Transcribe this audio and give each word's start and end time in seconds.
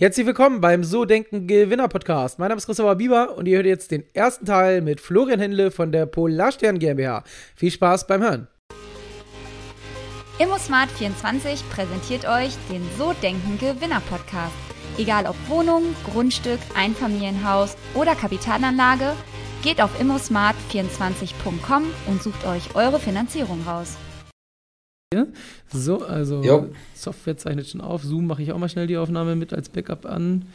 Herzlich 0.00 0.24
willkommen 0.24 0.62
beim 0.62 0.82
So 0.82 1.04
Denken 1.04 1.46
Gewinner 1.46 1.86
Podcast. 1.86 2.38
Mein 2.38 2.48
Name 2.48 2.56
ist 2.56 2.64
Christopher 2.64 2.94
Bieber 2.94 3.36
und 3.36 3.46
ihr 3.46 3.56
hört 3.58 3.66
jetzt 3.66 3.90
den 3.90 4.02
ersten 4.14 4.46
Teil 4.46 4.80
mit 4.80 4.98
Florian 4.98 5.38
Händle 5.38 5.70
von 5.70 5.92
der 5.92 6.06
Polarstern 6.06 6.78
GmbH. 6.78 7.22
Viel 7.54 7.70
Spaß 7.70 8.06
beim 8.06 8.22
Hören. 8.22 8.48
ImmoSmart24 10.38 11.64
präsentiert 11.70 12.26
euch 12.26 12.54
den 12.70 12.82
So 12.96 13.12
Denken 13.22 13.58
Gewinner 13.58 14.00
Podcast. 14.08 14.54
Egal 14.96 15.26
ob 15.26 15.36
Wohnung, 15.50 15.94
Grundstück, 16.10 16.60
Einfamilienhaus 16.74 17.76
oder 17.92 18.14
Kapitalanlage, 18.14 19.12
geht 19.62 19.82
auf 19.82 19.90
immosmart24.com 20.00 21.84
und 22.06 22.22
sucht 22.22 22.46
euch 22.46 22.74
eure 22.74 23.00
Finanzierung 23.00 23.62
raus. 23.66 23.98
So, 25.72 26.04
also 26.04 26.40
jo. 26.40 26.70
Software 26.94 27.36
zeichnet 27.36 27.66
schon 27.66 27.80
auf. 27.80 28.04
Zoom 28.04 28.28
mache 28.28 28.44
ich 28.44 28.52
auch 28.52 28.58
mal 28.58 28.68
schnell 28.68 28.86
die 28.86 28.96
Aufnahme 28.96 29.34
mit 29.34 29.52
als 29.52 29.68
Backup 29.68 30.06
an. 30.06 30.46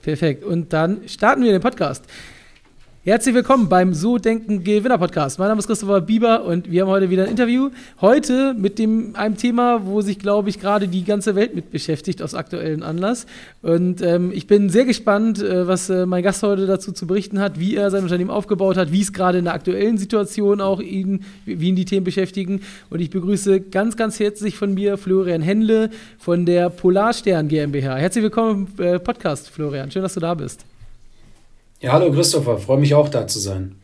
Perfekt. 0.00 0.42
Und 0.42 0.72
dann 0.72 1.06
starten 1.10 1.44
wir 1.44 1.52
den 1.52 1.60
Podcast. 1.60 2.06
Herzlich 3.06 3.36
willkommen 3.36 3.68
beim 3.68 3.94
So 3.94 4.18
Denken 4.18 4.64
Gewinner 4.64 4.98
Podcast. 4.98 5.38
Mein 5.38 5.46
Name 5.46 5.60
ist 5.60 5.68
Christopher 5.68 6.00
Bieber 6.00 6.44
und 6.44 6.68
wir 6.68 6.82
haben 6.82 6.88
heute 6.88 7.08
wieder 7.08 7.22
ein 7.22 7.30
Interview. 7.30 7.70
Heute 8.00 8.52
mit 8.54 8.80
dem, 8.80 9.14
einem 9.14 9.36
Thema, 9.36 9.86
wo 9.86 10.00
sich, 10.00 10.18
glaube 10.18 10.48
ich, 10.48 10.58
gerade 10.58 10.88
die 10.88 11.04
ganze 11.04 11.36
Welt 11.36 11.54
mit 11.54 11.70
beschäftigt, 11.70 12.20
aus 12.20 12.34
aktuellem 12.34 12.82
Anlass. 12.82 13.26
Und 13.62 14.02
ähm, 14.02 14.32
ich 14.34 14.48
bin 14.48 14.70
sehr 14.70 14.84
gespannt, 14.84 15.40
äh, 15.40 15.68
was 15.68 15.88
äh, 15.88 16.04
mein 16.04 16.24
Gast 16.24 16.42
heute 16.42 16.66
dazu 16.66 16.90
zu 16.90 17.06
berichten 17.06 17.38
hat, 17.38 17.60
wie 17.60 17.76
er 17.76 17.92
sein 17.92 18.02
Unternehmen 18.02 18.30
aufgebaut 18.30 18.76
hat, 18.76 18.90
wie 18.90 19.02
es 19.02 19.12
gerade 19.12 19.38
in 19.38 19.44
der 19.44 19.54
aktuellen 19.54 19.98
Situation 19.98 20.60
auch 20.60 20.80
ihn, 20.80 21.22
wie 21.44 21.68
ihn 21.68 21.76
die 21.76 21.84
Themen 21.84 22.02
beschäftigen. 22.02 22.62
Und 22.90 23.00
ich 23.00 23.10
begrüße 23.10 23.60
ganz, 23.60 23.96
ganz 23.96 24.18
herzlich 24.18 24.56
von 24.56 24.74
mir 24.74 24.98
Florian 24.98 25.42
Händle 25.42 25.90
von 26.18 26.44
der 26.44 26.70
Polarstern 26.70 27.46
GmbH. 27.46 27.98
Herzlich 27.98 28.24
willkommen 28.24 28.66
im 28.76 28.84
äh, 28.84 28.98
Podcast, 28.98 29.48
Florian. 29.48 29.92
Schön, 29.92 30.02
dass 30.02 30.14
du 30.14 30.20
da 30.20 30.34
bist. 30.34 30.64
Ja, 31.80 31.92
hallo 31.92 32.10
Christopher, 32.10 32.56
freue 32.56 32.78
mich 32.78 32.94
auch 32.94 33.10
da 33.10 33.26
zu 33.26 33.38
sein. 33.38 33.76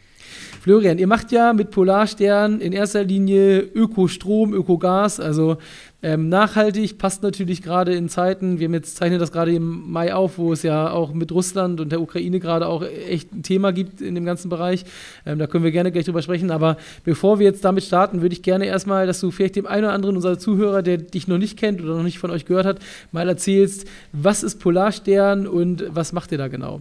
Florian, 0.63 0.99
ihr 0.99 1.07
macht 1.07 1.31
ja 1.31 1.53
mit 1.53 1.71
Polarstern 1.71 2.61
in 2.61 2.73
erster 2.73 3.05
Linie 3.05 3.59
Ökostrom, 3.61 4.55
Ökogas, 4.55 5.21
also 5.21 5.59
ähm, 6.03 6.31
nachhaltig, 6.31 6.97
passt 6.97 7.23
natürlich 7.23 7.63
gerade 7.63 7.95
in 7.95 8.09
Zeiten, 8.09 8.61
wir 8.61 8.71
jetzt 8.71 8.97
zeichnen 8.97 9.19
das 9.19 9.31
gerade 9.31 9.53
im 9.53 9.91
Mai 9.93 10.15
auf, 10.15 10.39
wo 10.39 10.55
es 10.55 10.63
ja 10.63 10.91
auch 10.91 11.13
mit 11.13 11.33
Russland 11.33 11.81
und 11.81 11.93
der 11.93 12.01
Ukraine 12.01 12.41
gerade 12.41 12.67
auch 12.67 12.83
echt 12.83 13.31
ein 13.33 13.43
Thema 13.43 13.73
gibt 13.73 14.01
in 14.01 14.15
dem 14.15 14.25
ganzen 14.25 14.49
Bereich. 14.49 14.85
Ähm, 15.27 15.39
da 15.39 15.47
können 15.47 15.65
wir 15.65 15.71
gerne 15.71 15.93
gleich 15.93 16.07
drüber 16.07 16.23
sprechen. 16.23 16.51
Aber 16.51 16.79
bevor 17.05 17.41
wir 17.41 17.47
jetzt 17.47 17.65
damit 17.65 17.85
starten, 17.85 18.23
würde 18.23 18.33
ich 18.33 18.43
gerne 18.43 18.65
erstmal, 18.67 19.07
dass 19.07 19.21
du 19.21 19.31
vielleicht 19.31 19.57
dem 19.57 19.67
einen 19.67 19.85
oder 19.85 19.93
anderen 19.93 20.17
unserer 20.17 20.39
Zuhörer, 20.39 20.83
der 20.83 20.97
dich 20.97 21.29
noch 21.29 21.39
nicht 21.39 21.59
kennt 21.59 21.83
oder 21.83 21.97
noch 21.97 22.05
nicht 22.05 22.19
von 22.19 22.31
euch 22.31 22.47
gehört 22.47 22.67
hat, 22.67 22.79
mal 23.11 23.29
erzählst, 23.29 23.87
was 24.13 24.43
ist 24.43 24.61
Polarstern 24.61 25.47
und 25.47 25.85
was 25.89 26.13
macht 26.13 26.33
ihr 26.33 26.39
da 26.39 26.49
genau? 26.49 26.81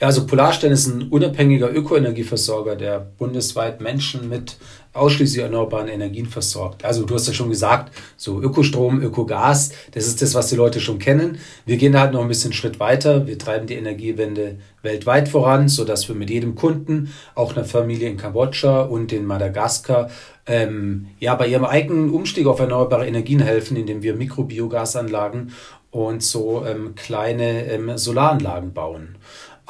Ja, 0.00 0.06
also 0.06 0.26
Polarstern 0.26 0.72
ist 0.72 0.86
ein 0.86 1.08
unabhängiger 1.10 1.70
Ökoenergieversorger, 1.70 2.74
der 2.74 3.00
bundesweit 3.18 3.82
Menschen 3.82 4.30
mit 4.30 4.56
ausschließlich 4.94 5.42
erneuerbaren 5.42 5.88
Energien 5.88 6.24
versorgt. 6.24 6.86
Also 6.86 7.04
du 7.04 7.14
hast 7.14 7.26
ja 7.26 7.34
schon 7.34 7.50
gesagt, 7.50 7.94
so 8.16 8.40
Ökostrom, 8.40 9.02
Ökogas, 9.02 9.72
das 9.92 10.06
ist 10.06 10.22
das, 10.22 10.34
was 10.34 10.48
die 10.48 10.56
Leute 10.56 10.80
schon 10.80 10.98
kennen. 10.98 11.38
Wir 11.66 11.76
gehen 11.76 12.00
halt 12.00 12.14
noch 12.14 12.22
ein 12.22 12.28
bisschen 12.28 12.54
Schritt 12.54 12.80
weiter. 12.80 13.26
Wir 13.26 13.38
treiben 13.38 13.66
die 13.66 13.74
Energiewende 13.74 14.56
weltweit 14.80 15.28
voran, 15.28 15.68
sodass 15.68 16.08
wir 16.08 16.16
mit 16.16 16.30
jedem 16.30 16.54
Kunden, 16.54 17.12
auch 17.34 17.54
einer 17.54 17.66
Familie 17.66 18.08
in 18.08 18.16
Kambodscha 18.16 18.80
und 18.80 19.12
in 19.12 19.26
Madagaskar, 19.26 20.08
ähm, 20.46 21.08
ja, 21.18 21.34
bei 21.34 21.46
ihrem 21.46 21.66
eigenen 21.66 22.08
Umstieg 22.08 22.46
auf 22.46 22.58
erneuerbare 22.58 23.06
Energien 23.06 23.40
helfen, 23.40 23.76
indem 23.76 24.02
wir 24.02 24.16
Mikrobiogasanlagen 24.16 25.52
und 25.90 26.22
so 26.22 26.64
ähm, 26.64 26.94
kleine 26.94 27.66
ähm, 27.66 27.98
Solaranlagen 27.98 28.72
bauen. 28.72 29.16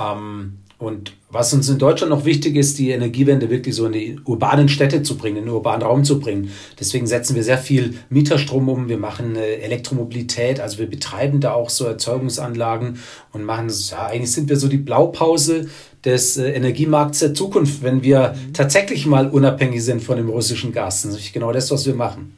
Ähm, 0.01 0.59
und 0.81 1.12
was 1.29 1.53
uns 1.53 1.69
in 1.69 1.79
Deutschland 1.79 2.11
noch 2.11 2.25
wichtig 2.25 2.56
ist, 2.56 2.78
die 2.78 2.88
Energiewende 2.88 3.50
wirklich 3.50 3.75
so 3.75 3.84
in 3.84 3.93
die 3.93 4.19
urbanen 4.25 4.71
Städte 4.71 5.03
zu 5.03 5.19
bringen, 5.19 5.37
in 5.37 5.44
den 5.44 5.53
urbanen 5.53 5.83
Raum 5.83 6.05
zu 6.05 6.19
bringen. 6.19 6.50
Deswegen 6.81 7.06
setzen 7.06 7.37
wir 7.37 7.44
sehr 7.44 7.59
viel 7.59 7.99
Mieterstrom 8.09 8.66
um. 8.71 8.89
Wir 8.89 8.97
machen 8.97 9.37
Elektromobilität, 9.37 10.59
also 10.59 10.78
wir 10.78 10.89
betreiben 10.89 11.41
da 11.41 11.53
auch 11.53 11.69
so 11.69 11.84
Erzeugungsanlagen 11.84 12.99
und 13.33 13.44
machen, 13.44 13.71
ja, 13.91 14.06
eigentlich 14.06 14.33
sind 14.33 14.49
wir 14.49 14.56
so 14.56 14.69
die 14.69 14.78
Blaupause 14.78 15.69
des 16.03 16.39
äh, 16.39 16.50
Energiemarkts 16.53 17.19
der 17.19 17.34
Zukunft, 17.34 17.83
wenn 17.83 18.03
wir 18.03 18.34
mhm. 18.34 18.55
tatsächlich 18.55 19.05
mal 19.05 19.28
unabhängig 19.28 19.84
sind 19.84 20.03
von 20.03 20.16
dem 20.16 20.31
russischen 20.31 20.72
Gas. 20.72 21.03
Das 21.03 21.15
ist 21.15 21.34
genau 21.34 21.53
das, 21.53 21.71
was 21.71 21.84
wir 21.84 21.94
machen. 21.94 22.33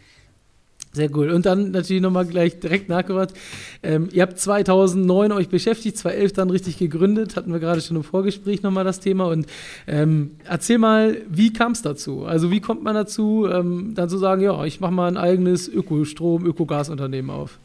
Sehr 0.95 1.09
cool. 1.17 1.31
Und 1.31 1.47
dann 1.47 1.71
natürlich 1.71 2.03
nochmal 2.03 2.27
gleich 2.27 2.61
direkt 2.61 2.91
nachgefragt. 2.91 3.35
Ähm, 3.83 4.11
ihr 4.13 4.23
habt 4.23 4.39
2009 4.39 5.33
euch 5.33 5.49
beschäftigt, 5.49 5.97
2011 5.97 6.33
dann 6.35 6.51
richtig 6.51 6.77
gegründet, 6.77 7.35
hatten 7.35 7.51
wir 7.51 7.61
gerade 7.61 7.81
schon 7.81 7.97
im 7.97 8.05
Vorgespräch 8.05 8.63
nochmal 8.63 8.85
das 8.85 9.01
Thema. 9.01 9.25
Und 9.29 9.47
ähm, 9.87 10.33
erzähl 10.47 10.77
mal, 10.77 11.17
wie 11.31 11.51
kam 11.51 11.73
es 11.73 11.81
dazu? 11.81 12.27
Also 12.27 12.51
wie 12.51 12.61
kommt 12.61 12.83
man 12.83 12.95
dazu, 12.95 13.49
ähm, 13.51 13.95
dann 13.95 14.11
zu 14.11 14.19
sagen, 14.19 14.43
ja, 14.43 14.63
ich 14.67 14.81
mache 14.81 14.93
mal 14.93 15.09
ein 15.09 15.17
eigenes 15.17 15.67
Ökostrom, 15.67 16.45
Ökogasunternehmen 16.45 17.31
auf? 17.31 17.59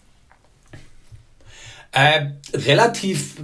Äh, 1.91 2.27
relativ 2.53 3.35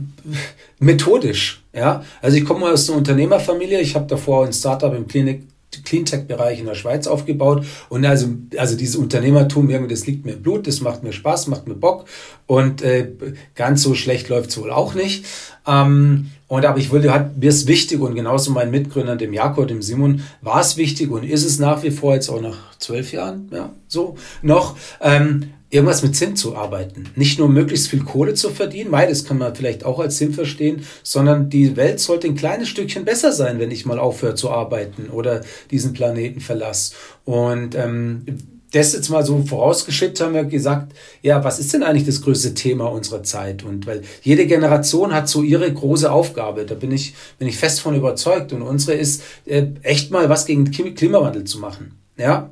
methodisch, 0.80 1.62
ja. 1.74 2.06
Also 2.22 2.38
ich 2.38 2.46
komme 2.46 2.68
aus 2.68 2.88
einer 2.88 3.00
Unternehmerfamilie. 3.00 3.82
Ich 3.82 3.96
habe 3.96 4.06
davor 4.06 4.46
ein 4.46 4.54
Startup 4.54 4.94
im 4.94 5.08
Klinik 5.08 5.44
Cleantech-Bereich 5.82 6.60
in 6.60 6.66
der 6.66 6.76
Schweiz 6.76 7.08
aufgebaut. 7.08 7.66
Und 7.90 8.06
also, 8.06 8.28
also 8.58 8.76
dieses 8.78 8.96
Unternehmertum, 8.96 9.70
das 9.88 10.06
liegt 10.06 10.26
mir 10.26 10.34
im 10.34 10.42
Blut, 10.42 10.68
das 10.68 10.82
macht 10.82 11.04
mir 11.04 11.14
Spaß, 11.14 11.48
macht 11.48 11.68
mir 11.68 11.76
Bock. 11.76 12.06
Und 12.46 12.82
äh, 12.82 13.08
ganz 13.56 13.82
so 13.82 13.96
schlecht 13.96 14.30
läuft 14.30 14.52
es 14.52 14.58
wohl 14.58 14.72
auch 14.72 14.94
nicht. 14.94 15.26
Ähm, 15.66 16.32
und 16.48 16.66
aber 16.66 16.78
ich 16.78 16.92
wollte, 16.92 17.12
hat 17.12 17.38
mir 17.38 17.50
ist 17.50 17.68
wichtig 17.68 18.00
und 18.00 18.14
genauso 18.14 18.52
meinen 18.52 18.70
Mitgründern, 18.70 19.18
dem 19.18 19.34
Jakob, 19.34 19.68
dem 19.68 19.82
Simon, 19.82 20.22
war 20.42 20.62
es 20.62 20.78
wichtig 20.78 21.10
und 21.10 21.24
ist 21.24 21.46
es 21.46 21.58
nach 21.58 21.82
wie 21.82 21.90
vor 21.92 22.14
jetzt 22.14 22.30
auch 22.30 22.42
nach 22.42 22.78
zwölf 22.78 23.12
Jahren, 23.12 23.50
ja, 23.52 23.72
so 23.88 24.18
noch, 24.44 24.76
ähm, 25.02 25.50
irgendwas 25.74 26.04
mit 26.04 26.16
Sinn 26.16 26.36
zu 26.36 26.56
arbeiten. 26.56 27.06
Nicht 27.16 27.40
nur 27.40 27.50
möglichst 27.50 27.88
viel 27.88 28.04
Kohle 28.04 28.36
zu 28.36 28.52
verdienen, 28.52 28.92
weil 28.92 29.10
das 29.10 29.26
kann 29.26 29.40
man 29.40 29.56
vielleicht 29.56 29.86
auch 29.86 30.00
als 30.00 30.20
Sinn 30.20 30.32
verstehen, 30.32 30.86
sondern 31.02 31.50
die 31.50 31.76
Welt 31.76 32.00
sollte 32.00 32.28
ein 32.28 32.36
kleines 32.36 32.70
Stückchen 32.70 33.06
besser 33.06 33.32
sein, 33.32 33.60
wenn 33.60 33.72
ich 33.72 33.86
mal 33.86 33.98
aufhöre 33.98 34.36
zu 34.36 34.52
arbeiten 34.52 35.10
oder 35.10 35.42
diesen 35.72 35.94
Planeten 35.94 36.42
verlasse. 36.42 36.94
Und 37.26 37.74
ähm, 37.74 38.24
das 38.72 38.94
jetzt 38.94 39.10
mal 39.10 39.26
so 39.26 39.44
vorausgeschickt 39.44 40.20
haben 40.22 40.36
wir 40.36 40.44
gesagt, 40.44 40.94
ja, 41.24 41.44
was 41.44 41.60
ist 41.60 41.74
denn 41.74 41.82
eigentlich 41.82 42.06
das 42.06 42.22
größte 42.22 42.54
Thema 42.54 42.92
unserer 42.92 43.24
Zeit? 43.24 43.64
Und 43.64 43.88
weil 43.88 44.02
jede 44.22 44.46
Generation 44.46 45.12
hat 45.12 45.28
so 45.28 45.42
ihre 45.42 45.72
große 45.72 46.12
Aufgabe, 46.12 46.66
da 46.66 46.76
bin 46.76 46.92
ich, 46.92 47.16
bin 47.40 47.48
ich 47.48 47.58
fest 47.58 47.82
von 47.82 47.96
überzeugt. 47.96 48.54
Und 48.54 48.62
unsere 48.62 48.96
ist, 48.96 49.24
äh, 49.46 49.68
echt 49.82 50.12
mal 50.12 50.30
was 50.30 50.46
gegen 50.46 50.70
Klimawandel 50.70 51.46
zu 51.46 51.58
machen. 51.60 51.98
Ja, 52.18 52.52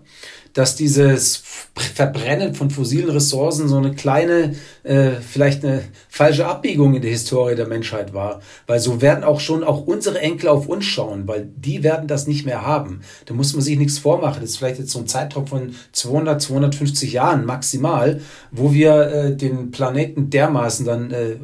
dass 0.54 0.76
dieses 0.76 1.44
Verbrennen 1.76 2.56
von 2.56 2.70
fossilen 2.70 3.10
Ressourcen 3.10 3.68
so 3.68 3.78
eine 3.78 3.94
kleine, 3.94 4.56
äh, 4.84 5.12
vielleicht 5.12 5.64
eine 5.64 5.84
falsche 6.10 6.46
Abbiegung 6.46 6.94
in 6.96 7.02
der 7.02 7.12
Historie 7.12 7.56
der 7.56 7.68
Menschheit 7.68 8.14
war. 8.14 8.42
Weil 8.68 8.80
so 8.80 9.02
werden 9.02 9.24
auch 9.24 9.40
schon 9.40 9.64
auch 9.64 9.86
unsere 9.88 10.20
Enkel 10.20 10.50
auf 10.50 10.68
uns 10.68 10.86
schauen, 10.86 11.28
weil 11.28 11.50
die 11.56 11.84
werden 11.84 12.08
das 12.08 12.28
nicht 12.28 12.46
mehr 12.46 12.66
haben. 12.66 13.02
Da 13.26 13.34
muss 13.34 13.54
man 13.54 13.62
sich 13.62 13.78
nichts 13.78 14.00
vormachen. 14.00 14.42
Das 14.42 14.52
ist 14.52 14.58
vielleicht 14.58 14.80
jetzt 14.80 14.92
so 14.92 15.00
ein 15.00 15.08
Zeitraum 15.08 15.48
von 15.48 15.76
200, 15.92 16.42
250 16.42 17.14
Jahren 17.14 17.46
maximal, 17.46 18.22
wo 18.52 18.74
wir 18.74 19.08
äh, 19.08 19.36
den 19.36 19.72
Planeten 19.72 20.30
dermaßen 20.30 20.86
dann 20.86 21.12
äh, 21.12 21.36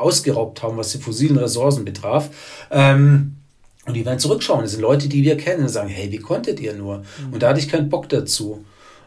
ausgeraubt 0.00 0.62
haben, 0.62 0.76
was 0.76 0.92
die 0.92 0.98
fossilen 0.98 1.38
Ressourcen 1.38 1.84
betraf. 1.84 2.30
Ähm, 2.70 3.41
und 3.86 3.94
die 3.94 4.06
werden 4.06 4.18
zurückschauen. 4.18 4.62
Das 4.62 4.72
sind 4.72 4.80
Leute, 4.80 5.08
die 5.08 5.22
wir 5.24 5.36
kennen 5.36 5.62
und 5.62 5.68
sagen, 5.68 5.88
hey, 5.88 6.10
wie 6.12 6.18
konntet 6.18 6.60
ihr 6.60 6.74
nur? 6.74 6.98
Mhm. 6.98 7.32
Und 7.32 7.42
da 7.42 7.48
hatte 7.48 7.60
ich 7.60 7.68
keinen 7.68 7.88
Bock 7.88 8.08
dazu. 8.08 8.64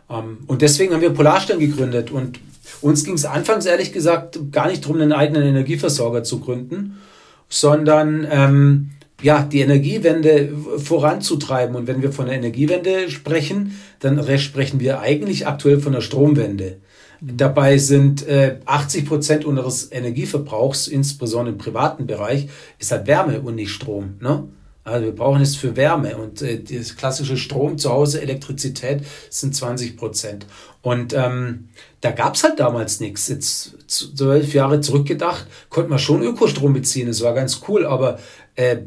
Ähm, 0.09 0.39
und 0.47 0.61
deswegen 0.61 0.93
haben 0.93 1.01
wir 1.01 1.11
Polarstern 1.11 1.59
gegründet. 1.59 2.11
Und 2.11 2.39
uns 2.81 3.03
ging 3.03 3.15
es 3.15 3.25
anfangs 3.25 3.65
ehrlich 3.65 3.93
gesagt 3.93 4.39
gar 4.51 4.67
nicht 4.67 4.83
darum, 4.83 4.99
einen 4.99 5.13
eigenen 5.13 5.43
Energieversorger 5.43 6.23
zu 6.23 6.39
gründen, 6.39 7.01
sondern 7.47 8.27
ähm, 8.29 8.91
ja, 9.21 9.43
die 9.43 9.61
Energiewende 9.61 10.49
voranzutreiben. 10.77 11.75
Und 11.75 11.87
wenn 11.87 12.01
wir 12.01 12.11
von 12.11 12.25
der 12.25 12.35
Energiewende 12.35 13.09
sprechen, 13.09 13.79
dann 14.01 14.21
sprechen 14.37 14.81
wir 14.81 14.99
eigentlich 14.99 15.47
aktuell 15.47 15.79
von 15.79 15.93
der 15.93 16.01
Stromwende. 16.01 16.77
Dabei 17.21 17.77
sind 17.77 18.27
äh, 18.27 18.59
80 18.65 19.05
Prozent 19.05 19.45
unseres 19.45 19.89
Energieverbrauchs, 19.89 20.87
insbesondere 20.87 21.53
im 21.53 21.57
privaten 21.57 22.07
Bereich, 22.07 22.49
ist 22.77 22.91
halt 22.91 23.07
Wärme 23.07 23.39
und 23.39 23.55
nicht 23.55 23.71
Strom. 23.71 24.15
Ne? 24.19 24.49
Also 24.85 25.05
wir 25.05 25.15
brauchen 25.15 25.41
es 25.41 25.55
für 25.55 25.75
Wärme 25.75 26.15
und 26.15 26.43
äh, 26.43 26.61
das 26.61 26.95
klassische 26.95 27.37
Strom 27.37 27.79
zu 27.79 27.89
Hause, 27.91 28.21
Elektrizität 28.21 29.03
sind 29.31 29.55
20 29.55 29.97
Prozent. 29.97 30.45
Und 30.83 31.11
ähm, 31.13 31.69
da 32.01 32.11
gab 32.11 32.35
es 32.35 32.43
halt 32.43 32.59
damals 32.59 32.99
nichts. 32.99 33.27
Jetzt 33.27 33.73
zwölf 33.87 34.53
Jahre 34.53 34.81
zurückgedacht, 34.81 35.47
konnte 35.69 35.89
man 35.89 35.97
schon 35.97 36.21
Ökostrom 36.21 36.73
beziehen, 36.73 37.07
das 37.07 37.23
war 37.23 37.33
ganz 37.33 37.61
cool, 37.67 37.87
aber 37.87 38.19
äh, 38.53 38.77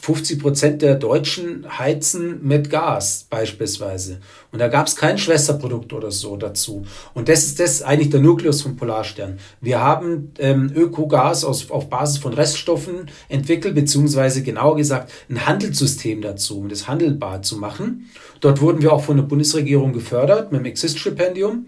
50 0.00 0.40
Prozent 0.40 0.82
der 0.82 0.96
Deutschen 0.96 1.64
heizen 1.78 2.40
mit 2.42 2.68
Gas 2.68 3.26
beispielsweise. 3.30 4.18
Und 4.50 4.58
da 4.58 4.68
gab 4.68 4.88
es 4.88 4.96
kein 4.96 5.18
Schwesterprodukt 5.18 5.92
oder 5.92 6.10
so 6.10 6.36
dazu. 6.36 6.84
Und 7.14 7.28
das 7.28 7.44
ist 7.44 7.60
das 7.60 7.82
eigentlich 7.82 8.10
der 8.10 8.20
Nukleus 8.20 8.62
von 8.62 8.76
Polarstern. 8.76 9.38
Wir 9.60 9.80
haben 9.80 10.32
ähm, 10.38 10.72
Ökogas 10.74 11.44
aus, 11.44 11.70
auf 11.70 11.88
Basis 11.88 12.18
von 12.18 12.32
Reststoffen 12.32 13.10
entwickelt, 13.28 13.76
beziehungsweise 13.76 14.42
genauer 14.42 14.76
gesagt 14.76 15.12
ein 15.30 15.46
Handelssystem 15.46 16.22
dazu, 16.22 16.58
um 16.58 16.68
das 16.68 16.88
handelbar 16.88 17.42
zu 17.42 17.56
machen. 17.56 18.10
Dort 18.40 18.60
wurden 18.60 18.82
wir 18.82 18.92
auch 18.92 19.04
von 19.04 19.16
der 19.16 19.24
Bundesregierung 19.24 19.92
gefördert 19.92 20.50
mit 20.50 20.60
dem 20.60 20.66
Exist-Stipendium. 20.66 21.66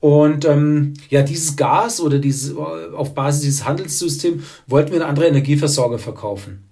Und 0.00 0.44
ähm, 0.44 0.94
ja, 1.10 1.22
dieses 1.22 1.56
Gas 1.56 2.00
oder 2.00 2.20
dieses, 2.20 2.56
auf 2.56 3.14
Basis 3.14 3.40
dieses 3.40 3.64
Handelssystems 3.64 4.44
wollten 4.68 4.92
wir 4.92 5.00
an 5.02 5.08
andere 5.08 5.26
Energieversorger 5.26 5.98
verkaufen. 5.98 6.67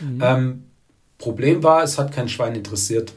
Mhm. 0.00 0.20
Ähm, 0.22 0.64
Problem 1.18 1.62
war, 1.62 1.82
es 1.82 1.98
hat 1.98 2.12
kein 2.12 2.28
Schwein 2.28 2.54
interessiert. 2.54 3.12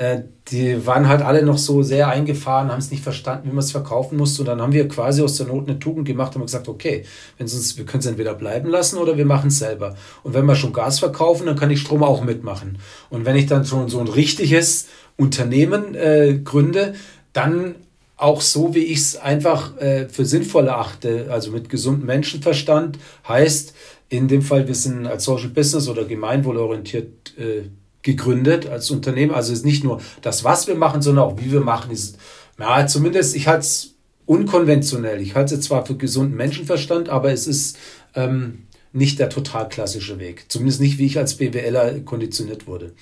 Äh, 0.00 0.22
die 0.48 0.86
waren 0.86 1.08
halt 1.08 1.22
alle 1.22 1.44
noch 1.44 1.58
so 1.58 1.82
sehr 1.82 2.08
eingefahren, 2.08 2.72
haben 2.72 2.78
es 2.78 2.90
nicht 2.90 3.04
verstanden, 3.04 3.48
wie 3.48 3.52
man 3.52 3.62
es 3.62 3.70
verkaufen 3.70 4.16
musste. 4.16 4.42
Und 4.42 4.46
dann 4.46 4.60
haben 4.60 4.72
wir 4.72 4.88
quasi 4.88 5.22
aus 5.22 5.36
der 5.36 5.46
Not 5.46 5.68
eine 5.68 5.78
Tugend 5.78 6.06
gemacht 6.06 6.34
und 6.34 6.42
gesagt, 6.42 6.68
okay, 6.68 7.04
wenn 7.38 7.46
uns, 7.46 7.76
wir 7.76 7.84
können 7.84 8.00
es 8.00 8.06
entweder 8.06 8.34
bleiben 8.34 8.68
lassen 8.68 8.98
oder 8.98 9.16
wir 9.16 9.26
machen 9.26 9.48
es 9.48 9.58
selber. 9.58 9.94
Und 10.22 10.34
wenn 10.34 10.46
wir 10.46 10.56
schon 10.56 10.72
Gas 10.72 10.98
verkaufen, 10.98 11.46
dann 11.46 11.56
kann 11.56 11.70
ich 11.70 11.80
Strom 11.80 12.02
auch 12.02 12.24
mitmachen. 12.24 12.78
Und 13.10 13.26
wenn 13.26 13.36
ich 13.36 13.46
dann 13.46 13.64
schon 13.64 13.88
so 13.88 14.00
ein 14.00 14.08
richtiges 14.08 14.88
Unternehmen 15.16 15.94
äh, 15.94 16.40
gründe, 16.42 16.94
dann 17.32 17.74
auch 18.16 18.40
so, 18.40 18.74
wie 18.74 18.84
ich 18.84 18.98
es 18.98 19.16
einfach 19.16 19.76
äh, 19.78 20.08
für 20.08 20.24
sinnvoll 20.24 20.66
erachte, 20.66 21.28
also 21.30 21.50
mit 21.50 21.68
gesundem 21.68 22.06
Menschenverstand, 22.06 22.98
heißt, 23.28 23.74
in 24.10 24.28
dem 24.28 24.42
Fall, 24.42 24.68
wir 24.68 24.74
sind 24.74 25.06
als 25.06 25.24
Social 25.24 25.48
Business 25.48 25.88
oder 25.88 26.04
gemeinwohlorientiert 26.04 27.38
äh, 27.38 27.62
gegründet 28.02 28.66
als 28.66 28.90
Unternehmen. 28.90 29.32
Also 29.32 29.52
ist 29.52 29.64
nicht 29.64 29.84
nur 29.84 30.02
das, 30.20 30.44
was 30.44 30.66
wir 30.66 30.74
machen, 30.74 31.00
sondern 31.00 31.24
auch 31.24 31.38
wie 31.38 31.52
wir 31.52 31.60
machen. 31.60 31.92
Ist, 31.92 32.18
ja, 32.58 32.86
zumindest, 32.86 33.36
ich 33.36 33.46
halte 33.46 33.60
es 33.60 33.94
unkonventionell. 34.26 35.20
Ich 35.20 35.34
halte 35.36 35.54
es 35.54 35.62
zwar 35.62 35.86
für 35.86 35.96
gesunden 35.96 36.36
Menschenverstand, 36.36 37.08
aber 37.08 37.32
es 37.32 37.46
ist 37.46 37.78
ähm, 38.14 38.66
nicht 38.92 39.20
der 39.20 39.30
total 39.30 39.68
klassische 39.68 40.18
Weg. 40.18 40.46
Zumindest 40.48 40.80
nicht, 40.80 40.98
wie 40.98 41.06
ich 41.06 41.16
als 41.16 41.36
BWLer 41.36 42.00
konditioniert 42.00 42.66
wurde. 42.66 42.92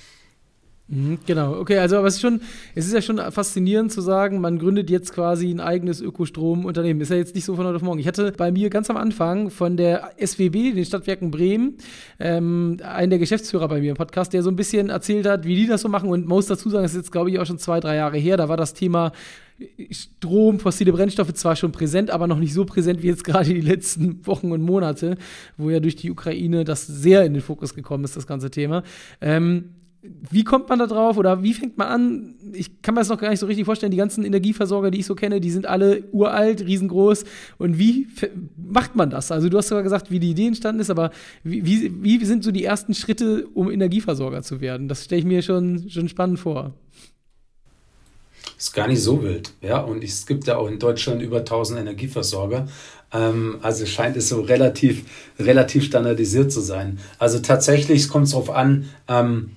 Mhm, 0.90 1.18
genau, 1.26 1.58
okay, 1.58 1.76
also 1.78 1.98
aber 1.98 2.06
es 2.06 2.14
ist 2.14 2.22
schon, 2.22 2.40
es 2.74 2.86
ist 2.86 2.94
ja 2.94 3.02
schon 3.02 3.18
faszinierend 3.30 3.92
zu 3.92 4.00
sagen, 4.00 4.40
man 4.40 4.58
gründet 4.58 4.88
jetzt 4.88 5.12
quasi 5.12 5.50
ein 5.50 5.60
eigenes 5.60 6.00
Ökostromunternehmen. 6.00 7.02
Ist 7.02 7.10
ja 7.10 7.16
jetzt 7.16 7.34
nicht 7.34 7.44
so 7.44 7.56
von 7.56 7.66
heute 7.66 7.76
auf 7.76 7.82
morgen. 7.82 8.00
Ich 8.00 8.08
hatte 8.08 8.32
bei 8.32 8.50
mir 8.50 8.70
ganz 8.70 8.88
am 8.88 8.96
Anfang 8.96 9.50
von 9.50 9.76
der 9.76 10.12
SWB, 10.18 10.72
den 10.72 10.86
Stadtwerken 10.86 11.30
Bremen, 11.30 11.74
ähm, 12.18 12.78
einen 12.82 13.10
der 13.10 13.18
Geschäftsführer 13.18 13.68
bei 13.68 13.80
mir 13.80 13.90
im 13.90 13.96
Podcast, 13.98 14.32
der 14.32 14.42
so 14.42 14.50
ein 14.50 14.56
bisschen 14.56 14.88
erzählt 14.88 15.26
hat, 15.26 15.44
wie 15.44 15.56
die 15.56 15.66
das 15.66 15.82
so 15.82 15.90
machen. 15.90 16.08
Und 16.08 16.26
muss 16.26 16.46
dazu 16.46 16.70
sagen, 16.70 16.84
das 16.84 16.92
ist 16.92 16.98
jetzt, 16.98 17.12
glaube 17.12 17.30
ich, 17.30 17.38
auch 17.38 17.46
schon 17.46 17.58
zwei, 17.58 17.80
drei 17.80 17.96
Jahre 17.96 18.16
her. 18.16 18.38
Da 18.38 18.48
war 18.48 18.56
das 18.56 18.72
Thema 18.72 19.12
Strom, 19.90 20.58
fossile 20.60 20.92
Brennstoffe 20.92 21.34
zwar 21.34 21.56
schon 21.56 21.72
präsent, 21.72 22.10
aber 22.10 22.28
noch 22.28 22.38
nicht 22.38 22.54
so 22.54 22.64
präsent 22.64 23.02
wie 23.02 23.08
jetzt 23.08 23.24
gerade 23.24 23.52
die 23.52 23.60
letzten 23.60 24.26
Wochen 24.26 24.52
und 24.52 24.62
Monate, 24.62 25.18
wo 25.58 25.68
ja 25.68 25.80
durch 25.80 25.96
die 25.96 26.10
Ukraine 26.10 26.64
das 26.64 26.86
sehr 26.86 27.24
in 27.24 27.34
den 27.34 27.42
Fokus 27.42 27.74
gekommen 27.74 28.04
ist, 28.04 28.16
das 28.16 28.26
ganze 28.26 28.50
Thema. 28.50 28.84
Ähm, 29.20 29.74
wie 30.02 30.44
kommt 30.44 30.68
man 30.68 30.78
da 30.78 30.86
drauf 30.86 31.16
oder 31.16 31.42
wie 31.42 31.54
fängt 31.54 31.76
man 31.76 31.88
an? 31.88 32.34
Ich 32.52 32.82
kann 32.82 32.94
mir 32.94 33.00
das 33.00 33.08
noch 33.08 33.18
gar 33.18 33.30
nicht 33.30 33.40
so 33.40 33.46
richtig 33.46 33.64
vorstellen. 33.64 33.90
Die 33.90 33.98
ganzen 33.98 34.24
Energieversorger, 34.24 34.90
die 34.90 35.00
ich 35.00 35.06
so 35.06 35.14
kenne, 35.14 35.40
die 35.40 35.50
sind 35.50 35.66
alle 35.66 36.04
uralt, 36.12 36.60
riesengroß. 36.64 37.24
Und 37.58 37.78
wie 37.78 38.06
macht 38.56 38.94
man 38.94 39.10
das? 39.10 39.32
Also, 39.32 39.48
du 39.48 39.58
hast 39.58 39.68
sogar 39.68 39.82
gesagt, 39.82 40.10
wie 40.10 40.20
die 40.20 40.30
Idee 40.30 40.46
entstanden 40.46 40.80
ist, 40.80 40.90
aber 40.90 41.10
wie, 41.42 41.66
wie, 41.66 42.02
wie 42.02 42.24
sind 42.24 42.44
so 42.44 42.52
die 42.52 42.64
ersten 42.64 42.94
Schritte, 42.94 43.46
um 43.54 43.70
Energieversorger 43.70 44.42
zu 44.42 44.60
werden? 44.60 44.86
Das 44.86 45.04
stelle 45.04 45.20
ich 45.20 45.26
mir 45.26 45.42
schon, 45.42 45.90
schon 45.90 46.08
spannend 46.08 46.38
vor. 46.38 46.74
Ist 48.56 48.72
gar 48.72 48.86
nicht 48.86 49.02
so 49.02 49.22
wild, 49.22 49.52
ja. 49.62 49.80
Und 49.80 50.02
es 50.04 50.26
gibt 50.26 50.46
ja 50.46 50.56
auch 50.56 50.68
in 50.68 50.78
Deutschland 50.78 51.22
über 51.22 51.38
1000 51.38 51.80
Energieversorger. 51.80 52.68
Ähm, 53.12 53.58
also 53.62 53.84
scheint 53.84 54.16
es 54.16 54.28
so 54.28 54.42
relativ, 54.42 55.04
relativ 55.38 55.84
standardisiert 55.84 56.52
zu 56.52 56.60
sein. 56.60 56.98
Also 57.18 57.40
tatsächlich 57.40 58.08
kommt 58.08 58.26
es 58.26 58.32
darauf 58.32 58.50
an, 58.50 58.88
ähm, 59.08 59.50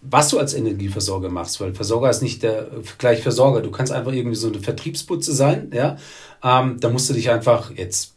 was 0.00 0.28
du 0.28 0.38
als 0.38 0.54
Energieversorger 0.54 1.28
machst, 1.28 1.60
weil 1.60 1.74
Versorger 1.74 2.10
ist 2.10 2.22
nicht 2.22 2.42
der 2.42 2.68
gleich 2.98 3.22
Versorger. 3.22 3.60
Du 3.60 3.70
kannst 3.70 3.92
einfach 3.92 4.12
irgendwie 4.12 4.36
so 4.36 4.48
eine 4.48 4.60
Vertriebsputze 4.60 5.32
sein, 5.32 5.70
ja. 5.74 5.96
Ähm, 6.42 6.78
da 6.80 6.88
musst 6.88 7.10
du 7.10 7.14
dich 7.14 7.30
einfach 7.30 7.72
jetzt 7.74 8.14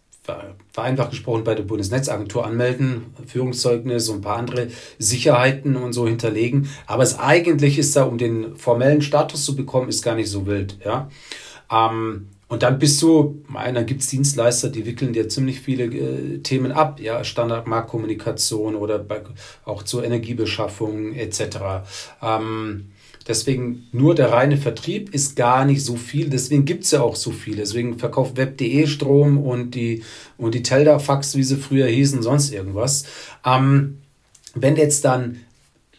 vereinfacht 0.72 1.10
gesprochen 1.10 1.44
bei 1.44 1.56
der 1.56 1.64
Bundesnetzagentur 1.64 2.46
anmelden, 2.46 3.14
Führungszeugnis 3.26 4.08
und 4.10 4.20
ein 4.20 4.22
paar 4.22 4.38
andere 4.38 4.68
Sicherheiten 5.00 5.76
und 5.76 5.94
so 5.94 6.08
hinterlegen. 6.08 6.70
Aber 6.86 7.04
es 7.04 7.18
eigentlich 7.18 7.80
ist 7.80 7.96
da, 7.96 8.04
um 8.04 8.18
den 8.18 8.56
formellen 8.56 9.02
Status 9.02 9.44
zu 9.44 9.56
bekommen, 9.56 9.90
ist 9.90 10.04
gar 10.04 10.16
nicht 10.16 10.30
so 10.30 10.46
wild, 10.46 10.78
ja. 10.86 11.10
Ähm, 11.72 12.28
und 12.52 12.64
dann 12.64 12.80
bist 12.80 13.02
du, 13.02 13.46
dann 13.54 13.86
gibt 13.86 14.02
es 14.02 14.10
Dienstleister, 14.10 14.68
die 14.68 14.86
wickeln 14.86 15.14
dir 15.14 15.30
ziemlich 15.30 15.62
viele 15.62 15.86
äh, 15.86 16.40
Themen 16.40 16.74
ab, 16.74 17.00
ja, 17.00 17.24
Standardmarktkommunikation 17.24 18.76
oder 18.76 19.00
bei, 19.00 19.22
auch 19.64 19.84
zur 19.84 20.04
Energiebeschaffung 20.04 21.14
etc. 21.14 21.42
Ähm, 22.22 22.92
deswegen 23.26 23.88
nur 23.94 24.16
der 24.16 24.34
reine 24.34 24.58
Vertrieb 24.58 25.16
ist 25.16 25.38
gar 25.38 25.64
nicht 25.64 25.82
so 25.82 25.96
viel, 25.96 26.30
deswegen 26.30 26.66
gibt 26.66 26.84
es 26.84 26.92
ja 26.92 27.00
auch 27.00 27.16
so 27.16 27.32
viel. 27.32 27.56
Deswegen 27.56 27.98
verkauft 27.98 28.36
Web.de 28.36 28.86
Strom 28.86 29.38
und 29.38 29.74
die, 29.74 30.04
und 30.38 30.54
die 30.54 30.62
Teldafax, 30.62 31.38
wie 31.38 31.44
sie 31.44 31.56
früher 31.56 31.88
hießen, 31.88 32.22
sonst 32.22 32.52
irgendwas. 32.52 33.06
Ähm, 33.46 34.00
wenn 34.56 34.76
jetzt 34.76 35.06
dann 35.06 35.38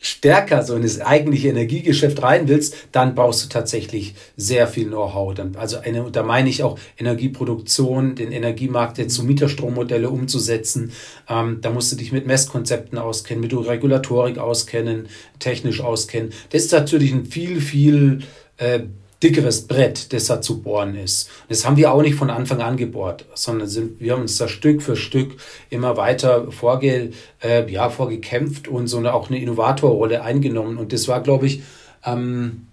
stärker 0.03 0.65
so 0.65 0.75
in 0.75 0.83
das 0.83 1.01
eigentliche 1.01 1.49
Energiegeschäft 1.49 2.23
rein 2.23 2.49
willst, 2.49 2.75
dann 2.91 3.15
brauchst 3.15 3.45
du 3.45 3.49
tatsächlich 3.49 4.15
sehr 4.37 4.67
viel 4.67 4.89
Know-how. 4.89 5.35
Also 5.57 5.79
eine, 5.79 6.11
da 6.11 6.25
meine 6.25 6.49
ich 6.49 6.65
auch 6.65 6.79
Energieproduktion, 6.99 8.17
den 8.17 8.33
Energiemarkt 8.33 8.99
jetzt 8.99 9.15
zu 9.15 9.23
Mieterstrommodelle 9.25 10.11
umzusetzen. 10.11 10.93
Ähm, 11.29 11.59
da 11.61 11.71
musst 11.71 11.93
du 11.93 11.97
dich 11.97 12.11
mit 12.11 12.27
Messkonzepten 12.27 12.99
auskennen, 12.99 13.41
mit 13.41 13.55
Regulatorik 13.55 14.39
auskennen, 14.39 15.07
technisch 15.39 15.81
auskennen. 15.81 16.33
Das 16.51 16.65
ist 16.65 16.73
natürlich 16.73 17.13
ein 17.13 17.25
viel, 17.25 17.61
viel 17.61 18.25
äh, 18.57 18.81
dickeres 19.23 19.67
Brett, 19.67 20.13
das 20.13 20.27
da 20.27 20.41
zu 20.41 20.63
bohren 20.63 20.97
ist. 20.97 21.31
Das 21.49 21.65
haben 21.65 21.77
wir 21.77 21.93
auch 21.93 22.03
nicht 22.03 22.17
von 22.17 22.31
Anfang 22.31 22.61
an 22.61 22.77
gebohrt, 22.77 23.25
sondern 23.35 23.69
sind, 23.69 24.01
wir 24.01 24.13
haben 24.13 24.23
uns 24.23 24.37
da 24.37 24.49
Stück 24.49 24.83
für 24.83 24.97
Stück 24.97 25.37
immer 25.71 25.97
weiter 25.97 26.51
vorge, 26.51 27.11
äh, 27.43 27.71
ja, 27.71 27.89
vorgekämpft 27.91 28.69
und 28.69 28.89
so 28.89 28.99
eine, 28.99 29.15
auch 29.15 29.29
eine 29.29 29.41
Innovatorrolle 29.41 30.23
eingenommen. 30.23 30.77
Und 30.77 30.93
das 30.93 31.09
war, 31.09 31.23
glaube 31.23 31.47
ich, 31.47 31.63
ähm, 32.05 32.67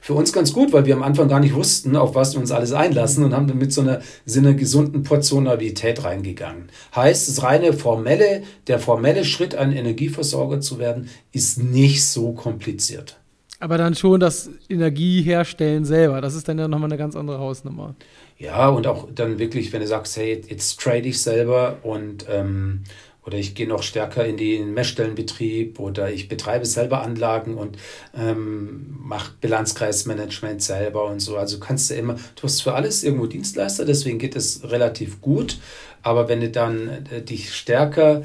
für 0.00 0.14
uns 0.14 0.32
ganz 0.32 0.52
gut, 0.52 0.72
weil 0.72 0.86
wir 0.86 0.94
am 0.94 1.02
Anfang 1.02 1.26
gar 1.26 1.40
nicht 1.40 1.54
wussten, 1.54 1.96
auf 1.96 2.14
was 2.14 2.34
wir 2.34 2.40
uns 2.40 2.52
alles 2.52 2.72
einlassen 2.72 3.24
und 3.24 3.34
haben 3.34 3.48
dann 3.48 3.58
mit 3.58 3.72
so 3.72 3.80
einer, 3.80 4.02
so 4.24 4.38
einer 4.38 4.54
gesunden 4.54 5.02
Portion 5.02 5.44
Navität 5.44 6.04
reingegangen. 6.04 6.68
Heißt, 6.94 7.28
das 7.28 7.42
reine 7.42 7.72
formelle, 7.72 8.44
der 8.68 8.78
formelle 8.78 9.24
Schritt, 9.24 9.56
ein 9.56 9.72
Energieversorger 9.72 10.60
zu 10.60 10.78
werden, 10.78 11.10
ist 11.32 11.58
nicht 11.58 12.06
so 12.06 12.30
kompliziert. 12.30 13.18
Aber 13.58 13.78
dann 13.78 13.94
schon 13.94 14.20
das 14.20 14.50
Energieherstellen 14.68 15.84
selber, 15.84 16.20
das 16.20 16.34
ist 16.34 16.46
dann 16.48 16.58
ja 16.58 16.68
nochmal 16.68 16.90
eine 16.90 16.98
ganz 16.98 17.16
andere 17.16 17.38
Hausnummer. 17.38 17.94
Ja, 18.38 18.68
und 18.68 18.86
auch 18.86 19.08
dann 19.14 19.38
wirklich, 19.38 19.72
wenn 19.72 19.80
du 19.80 19.86
sagst, 19.86 20.16
hey, 20.16 20.42
jetzt 20.48 20.78
trade 20.78 21.08
ich 21.08 21.22
selber 21.22 21.78
und 21.82 22.26
ähm, 22.28 22.84
oder 23.26 23.38
ich 23.38 23.56
gehe 23.56 23.66
noch 23.66 23.82
stärker 23.82 24.24
in 24.24 24.36
den 24.36 24.72
Messstellenbetrieb 24.72 25.80
oder 25.80 26.12
ich 26.12 26.28
betreibe 26.28 26.64
selber 26.64 27.02
Anlagen 27.02 27.54
und 27.54 27.76
ähm, 28.16 28.96
mache 29.00 29.32
Bilanzkreismanagement 29.40 30.62
selber 30.62 31.06
und 31.06 31.18
so. 31.18 31.36
Also 31.36 31.58
kannst 31.58 31.90
du 31.90 31.94
immer, 31.94 32.14
du 32.14 32.42
hast 32.44 32.62
für 32.62 32.74
alles 32.74 33.02
irgendwo 33.02 33.26
Dienstleister, 33.26 33.84
deswegen 33.84 34.20
geht 34.20 34.36
es 34.36 34.70
relativ 34.70 35.20
gut. 35.20 35.58
Aber 36.02 36.28
wenn 36.28 36.40
du 36.40 36.50
dann 36.50 37.06
äh, 37.10 37.20
dich 37.20 37.52
stärker 37.52 38.22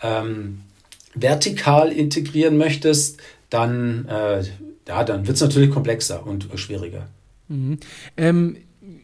ähm, 0.00 0.60
vertikal 1.14 1.90
integrieren 1.90 2.56
möchtest, 2.56 3.20
dann 3.50 4.06
äh, 4.06 4.44
ja, 4.88 5.04
dann 5.04 5.26
wird 5.26 5.36
es 5.36 5.42
natürlich 5.42 5.70
komplexer 5.70 6.26
und 6.26 6.48
schwieriger. 6.56 7.08
Mhm. 7.48 7.78
Ähm, 8.16 8.56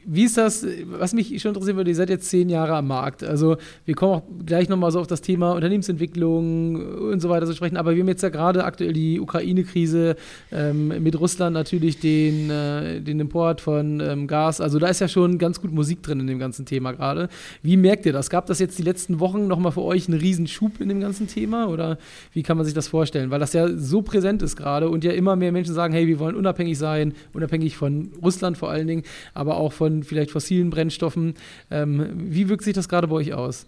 wie 0.04 0.25
ist 0.25 0.37
das, 0.37 0.66
was 0.87 1.12
mich 1.12 1.40
schon 1.40 1.50
interessieren 1.50 1.76
würde, 1.76 1.90
ihr 1.90 1.96
seid 1.96 2.10
jetzt 2.10 2.28
zehn 2.28 2.49
Jahre 2.49 2.75
am 2.75 2.88
Markt. 2.88 3.22
Also 3.22 3.56
wir 3.84 3.94
kommen 3.94 4.14
auch 4.14 4.22
gleich 4.44 4.68
nochmal 4.68 4.90
so 4.90 5.00
auf 5.00 5.06
das 5.06 5.20
Thema 5.20 5.52
Unternehmensentwicklung 5.52 6.76
und 7.10 7.20
so 7.20 7.28
weiter 7.28 7.46
zu 7.46 7.54
sprechen, 7.54 7.76
aber 7.76 7.94
wir 7.94 8.02
haben 8.02 8.08
jetzt 8.08 8.22
ja 8.22 8.28
gerade 8.28 8.64
aktuell 8.64 8.92
die 8.92 9.20
Ukraine-Krise 9.20 10.16
ähm, 10.52 10.88
mit 11.02 11.18
Russland 11.18 11.54
natürlich 11.54 12.00
den, 12.00 12.50
äh, 12.50 13.00
den 13.00 13.20
Import 13.20 13.60
von 13.60 14.00
ähm, 14.00 14.26
Gas. 14.26 14.60
Also 14.60 14.78
da 14.78 14.88
ist 14.88 15.00
ja 15.00 15.08
schon 15.08 15.38
ganz 15.38 15.60
gut 15.60 15.72
Musik 15.72 16.02
drin 16.02 16.20
in 16.20 16.26
dem 16.26 16.38
ganzen 16.38 16.66
Thema 16.66 16.92
gerade. 16.92 17.28
Wie 17.62 17.76
merkt 17.76 18.06
ihr 18.06 18.12
das? 18.12 18.30
Gab 18.30 18.46
das 18.46 18.58
jetzt 18.58 18.78
die 18.78 18.82
letzten 18.82 19.20
Wochen 19.20 19.46
nochmal 19.46 19.72
für 19.72 19.82
euch 19.82 20.08
einen 20.08 20.18
Riesenschub 20.18 20.80
in 20.80 20.88
dem 20.88 21.00
ganzen 21.00 21.26
Thema 21.26 21.68
oder 21.68 21.99
wie 22.32 22.42
kann 22.42 22.56
man 22.56 22.64
sich 22.64 22.75
das 22.75 22.88
vorstellen? 22.88 23.30
Weil 23.30 23.40
das 23.40 23.52
ja 23.52 23.68
so 23.76 24.02
präsent 24.02 24.42
ist 24.42 24.56
gerade 24.56 24.88
und 24.88 25.04
ja 25.04 25.12
immer 25.12 25.37
mehr 25.37 25.52
Menschen 25.52 25.75
sagen, 25.75 25.92
hey, 25.92 26.06
wir 26.06 26.18
wollen 26.18 26.37
unabhängig 26.37 26.78
sein, 26.78 27.14
unabhängig 27.32 27.76
von 27.76 28.10
Russland 28.22 28.58
vor 28.58 28.70
allen 28.70 28.87
Dingen, 28.87 29.02
aber 29.34 29.56
auch 29.70 29.72
von 29.72 30.02
vielleicht 30.02 30.30
fossilen 30.30 30.70
Brennstoffen. 30.70 31.34
Ähm, 31.70 32.12
wie 32.16 32.48
wirkt 32.48 32.64
sich 32.64 32.74
das 32.74 32.88
gerade 32.88 33.08
bei 33.08 33.16
euch 33.16 33.32
aus? 33.32 33.66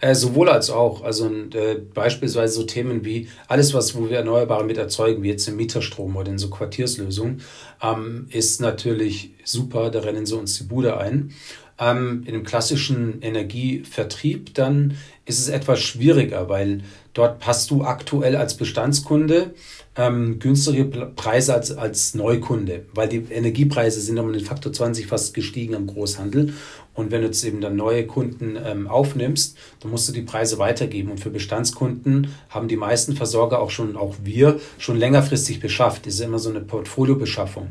Äh, 0.00 0.14
sowohl 0.14 0.48
als 0.48 0.70
auch. 0.70 1.02
Also 1.02 1.28
äh, 1.28 1.74
beispielsweise 1.92 2.54
so 2.54 2.62
Themen 2.62 3.04
wie 3.04 3.28
alles, 3.48 3.74
was 3.74 3.94
wo 3.94 4.08
wir 4.08 4.18
Erneuerbare 4.18 4.64
mit 4.64 4.78
erzeugen, 4.78 5.22
wie 5.22 5.28
jetzt 5.28 5.46
im 5.48 5.56
Mieterstrom 5.56 6.16
oder 6.16 6.30
in 6.30 6.38
so 6.38 6.48
Quartierslösungen, 6.48 7.42
ähm, 7.82 8.26
ist 8.30 8.60
natürlich 8.60 9.32
super. 9.44 9.90
Da 9.90 10.00
rennen 10.00 10.24
sie 10.24 10.36
uns 10.36 10.56
die 10.56 10.64
Bude 10.64 10.96
ein. 10.96 11.32
Ähm, 11.80 12.22
in 12.26 12.32
dem 12.32 12.44
klassischen 12.44 13.22
Energievertrieb 13.22 14.54
dann 14.54 14.96
ist 15.26 15.38
es 15.38 15.48
etwas 15.48 15.80
schwieriger, 15.80 16.48
weil 16.48 16.82
dort 17.12 17.46
hast 17.46 17.70
du 17.70 17.84
aktuell 17.84 18.36
als 18.36 18.56
Bestandskunde 18.56 19.54
ähm, 19.98 20.38
günstigere 20.38 21.06
Preise 21.06 21.54
als, 21.54 21.76
als 21.76 22.14
Neukunde, 22.14 22.86
weil 22.94 23.08
die 23.08 23.24
Energiepreise 23.30 24.00
sind 24.00 24.18
um 24.18 24.32
den 24.32 24.44
Faktor 24.44 24.72
20 24.72 25.06
fast 25.06 25.34
gestiegen 25.34 25.74
am 25.74 25.86
Großhandel. 25.86 26.54
Und 26.94 27.10
wenn 27.10 27.20
du 27.20 27.26
jetzt 27.26 27.44
eben 27.44 27.60
dann 27.60 27.76
neue 27.76 28.06
Kunden 28.06 28.56
ähm, 28.64 28.88
aufnimmst, 28.88 29.56
dann 29.80 29.90
musst 29.90 30.08
du 30.08 30.12
die 30.12 30.22
Preise 30.22 30.58
weitergeben. 30.58 31.10
Und 31.10 31.20
für 31.20 31.30
Bestandskunden 31.30 32.28
haben 32.48 32.66
die 32.66 32.76
meisten 32.76 33.14
Versorger 33.14 33.60
auch 33.60 33.70
schon, 33.70 33.96
auch 33.96 34.16
wir, 34.24 34.60
schon 34.78 34.96
längerfristig 34.96 35.60
beschafft. 35.60 36.06
Das 36.06 36.14
ist 36.14 36.20
immer 36.20 36.38
so 36.38 36.50
eine 36.50 36.60
Portfoliobeschaffung. 36.60 37.68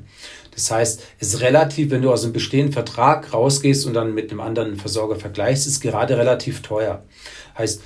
Das 0.58 0.72
heißt, 0.72 1.04
es 1.20 1.36
ist 1.36 1.42
relativ, 1.42 1.92
wenn 1.92 2.02
du 2.02 2.12
aus 2.12 2.24
einem 2.24 2.34
bestehenden 2.34 2.74
Vertrag 2.74 3.32
rausgehst 3.32 3.86
und 3.86 3.94
dann 3.94 4.16
mit 4.16 4.32
einem 4.32 4.40
anderen 4.40 4.76
Versorger 4.76 5.16
vergleichst, 5.16 5.68
ist 5.68 5.82
gerade 5.82 6.18
relativ 6.18 6.64
teuer. 6.64 7.04
Heißt, 7.56 7.80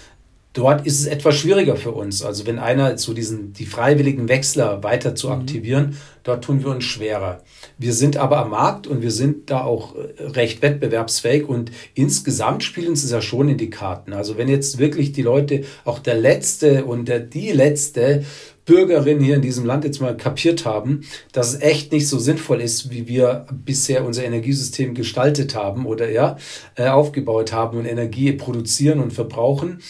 dort 0.54 0.86
ist 0.86 1.02
es 1.02 1.06
etwas 1.06 1.36
schwieriger 1.36 1.76
für 1.76 1.92
uns. 1.92 2.24
Also 2.24 2.48
wenn 2.48 2.60
einer 2.60 2.96
zu 2.96 3.14
diesen, 3.14 3.52
die 3.52 3.66
freiwilligen 3.66 4.30
Wechsler 4.30 4.84
weiter 4.84 5.16
zu 5.16 5.28
mhm. 5.28 5.34
aktivieren, 5.34 5.86
mhm. 5.88 5.98
dort 6.24 6.46
tun 6.46 6.64
wir 6.64 6.70
uns 6.70 6.86
schwerer. 6.86 7.42
Wir 7.78 7.92
sind 7.94 8.16
aber 8.16 8.38
am 8.38 8.52
Markt 8.52 8.88
und 8.88 9.02
wir 9.02 9.12
sind 9.12 9.50
da 9.50 9.66
auch 9.66 9.96
äh, 9.96 10.24
recht 10.24 10.62
wettbewerbsfähig 10.62 11.50
und 11.50 11.72
insgesamt 11.94 12.64
spielen 12.64 12.90
uns 12.90 13.04
es 13.04 13.12
ja 13.12 13.22
schon 13.22 13.50
in 13.50 13.58
die 13.58 13.70
Karten. 13.70 14.14
Also 14.14 14.38
wenn 14.38 14.48
jetzt 14.48 14.78
wirklich 14.78 15.12
die 15.12 15.24
Leute, 15.24 15.64
auch 15.84 16.00
der 16.00 16.16
Letzte 16.16 16.86
und 16.86 17.08
der, 17.08 17.20
die 17.20 17.52
Letzte 17.52 18.24
Bürgerin 18.66 19.20
hier 19.20 19.36
in 19.36 19.42
diesem 19.42 19.66
Land 19.66 19.84
jetzt 19.84 20.02
mal 20.02 20.16
kapiert 20.16 20.66
haben, 20.66 21.02
dass 21.32 21.54
es 21.54 21.62
echt 21.62 21.92
nicht 21.92 22.08
so 22.08 22.20
sinnvoll 22.20 22.62
ist, 22.62 22.92
wie 22.92 23.08
wir 23.08 23.46
bisher 23.52 24.06
unser 24.06 24.24
Energiesystem 24.24 24.94
gestaltet 24.94 25.56
haben 25.56 25.86
oder 25.86 26.10
ja, 26.10 26.38
äh, 26.76 26.88
aufgebaut 26.88 27.52
haben 27.52 27.78
und 27.78 27.86
Energie 27.86 28.34
produzieren 28.34 29.00
und 29.00 29.14
verbrauchen. 29.14 29.82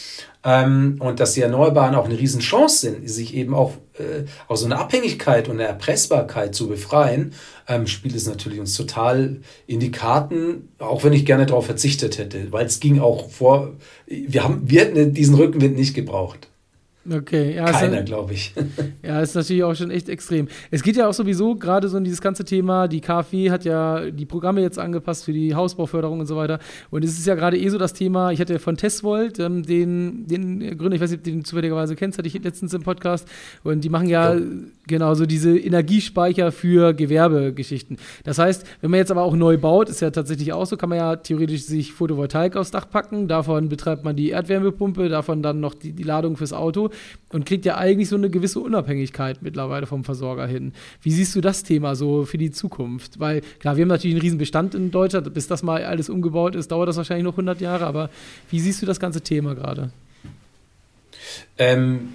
Ähm, 0.44 0.96
und 1.00 1.20
dass 1.20 1.34
die 1.34 1.42
Erneuerbaren 1.42 1.94
auch 1.94 2.06
eine 2.06 2.18
Riesenchance 2.18 2.80
sind, 2.80 3.08
sich 3.08 3.36
eben 3.36 3.54
auch 3.54 3.74
äh, 4.00 4.25
aus 4.48 4.66
einer 4.66 4.80
Abhängigkeit 4.80 5.48
und 5.48 5.60
einer 5.60 5.70
Erpressbarkeit 5.70 6.56
zu 6.56 6.68
befreien, 6.68 7.34
ähm, 7.68 7.86
spielt 7.86 8.16
es 8.16 8.25
natürlich 8.25 8.60
uns 8.60 8.75
total 8.75 9.42
in 9.68 9.80
die 9.80 9.92
Karten, 9.92 10.70
auch 10.80 11.04
wenn 11.04 11.13
ich 11.13 11.25
gerne 11.25 11.46
darauf 11.46 11.68
verzichtet 11.68 12.18
hätte, 12.18 12.51
weil 12.51 12.66
es 12.66 12.80
ging 12.80 13.00
auch 13.00 13.30
vor, 13.30 13.74
wir 14.08 14.44
haben, 14.44 14.62
wir 14.66 14.82
hätten 14.82 15.13
diesen 15.13 15.36
Rückenwind 15.36 15.75
nicht 15.75 15.94
gebraucht. 15.94 16.50
Okay, 17.10 17.55
ja. 17.55 17.65
Keiner, 17.65 18.03
glaube 18.03 18.34
ich. 18.34 18.53
Ja, 19.03 19.20
ist 19.20 19.34
natürlich 19.34 19.63
auch 19.63 19.74
schon 19.74 19.89
echt 19.89 20.10
extrem. 20.10 20.48
Es 20.70 20.84
geht 20.84 20.96
ja 20.96 21.08
auch 21.08 21.13
sowieso 21.13 21.55
gerade 21.55 21.89
so 21.89 21.98
in 21.98 22.03
dieses 22.03 22.22
ganze 22.22 22.46
Thema, 22.46 22.88
die 22.88 23.01
KfW 23.01 23.50
hat 23.50 23.65
ja 23.65 24.12
die 24.12 24.27
Programme 24.27 24.62
jetzt 24.62 24.77
angepasst 24.77 25.25
für 25.25 25.34
die 25.34 25.55
Hausbauförderung 25.55 26.20
und 26.20 26.27
so 26.27 26.36
weiter. 26.36 26.60
Und 26.91 27.03
es 27.03 27.17
ist 27.17 27.25
ja 27.25 27.34
gerade 27.34 27.58
eh 27.58 27.67
so 27.70 27.79
das 27.79 27.93
Thema, 27.93 28.31
ich 28.31 28.39
hatte 28.39 28.60
von 28.60 28.77
Tesvolt, 28.77 29.39
ähm, 29.39 29.63
den, 29.63 30.27
den 30.27 30.77
Gründer, 30.77 30.96
ich 30.96 31.01
weiß 31.01 31.10
nicht, 31.10 31.20
ob 31.20 31.24
du 31.24 31.31
den 31.31 31.46
zufälligerweise 31.46 31.96
kennst, 31.96 32.20
hatte 32.20 32.27
ich 32.27 32.43
letztens 32.43 32.75
im 32.75 32.84
Podcast. 32.84 33.27
Und 33.63 33.84
die 33.84 33.89
machen 33.89 34.08
ja, 34.08 34.36
ja. 34.36 34.41
genau 34.88 35.15
so 35.15 35.25
diese 35.25 35.58
Energiespeicher 35.58 36.51
für 36.51 36.93
Gewerbegeschichten. 36.93 37.98
Das 38.24 38.38
heißt, 38.38 38.65
wenn 38.81 38.91
man 38.91 39.00
jetzt 39.00 39.12
aber 39.12 39.24
auch 39.24 39.36
neu 39.36 39.58
baut, 39.58 39.89
ist 39.89 40.01
ja 40.01 40.12
tatsächlich 40.12 40.53
auch 40.53 40.65
so, 40.65 40.77
kann 40.77 40.89
man 40.89 41.00
ja 41.00 41.15
theoretisch 41.15 41.63
sich 41.63 41.91
Photovoltaik 41.91 42.55
aufs 42.55 42.70
Dach 42.70 42.88
packen, 42.89 43.27
davon 43.27 43.67
betreibt 43.67 44.03
man 44.03 44.15
die 44.15 44.29
Erdwärmepumpe, 44.29 45.10
davon 45.10 45.41
dann 45.41 45.60
noch 45.60 45.74
die, 45.74 45.93
die 45.93 46.03
Ladung 46.03 46.38
fürs 46.38 46.53
Auto 46.53 46.90
und 47.29 47.45
kriegt 47.45 47.65
ja 47.65 47.77
eigentlich 47.77 48.10
so 48.10 48.15
eine 48.15 48.29
gewisse 48.29 48.60
Unabhängigkeit 48.60 49.41
mittlerweile 49.41 49.86
vom 49.86 50.03
Versorger 50.03 50.48
hin. 50.48 50.74
Wie 51.01 51.12
siehst 51.12 51.36
du 51.36 51.41
das 51.41 51.63
Thema 51.63 51.95
so 51.95 52.25
für 52.25 52.38
die 52.38 52.51
Zukunft? 52.51 53.19
Weil 53.19 53.41
klar, 53.60 53.77
wir 53.77 53.83
haben 53.83 53.89
natürlich 53.89 54.15
einen 54.15 54.21
riesen 54.21 54.38
Bestand 54.38 54.75
in 54.75 54.91
Deutschland, 54.91 55.33
bis 55.33 55.48
das 55.48 55.63
mal 55.63 55.83
alles 55.83 56.10
umgebaut 56.10 56.55
ist, 56.55 56.71
dauert 56.71 56.89
das 56.89 56.98
wahrscheinlich 56.98 57.25
noch 57.25 57.33
100 57.33 57.62
Jahre, 57.62 57.86
aber 57.86 58.10
wie 58.50 58.60
siehst 58.60 58.81
du 58.81 58.86
das 58.86 59.00
ganze 59.00 59.21
Thema 59.21 59.55
gerade? 59.55 59.91
Ähm, 61.57 62.13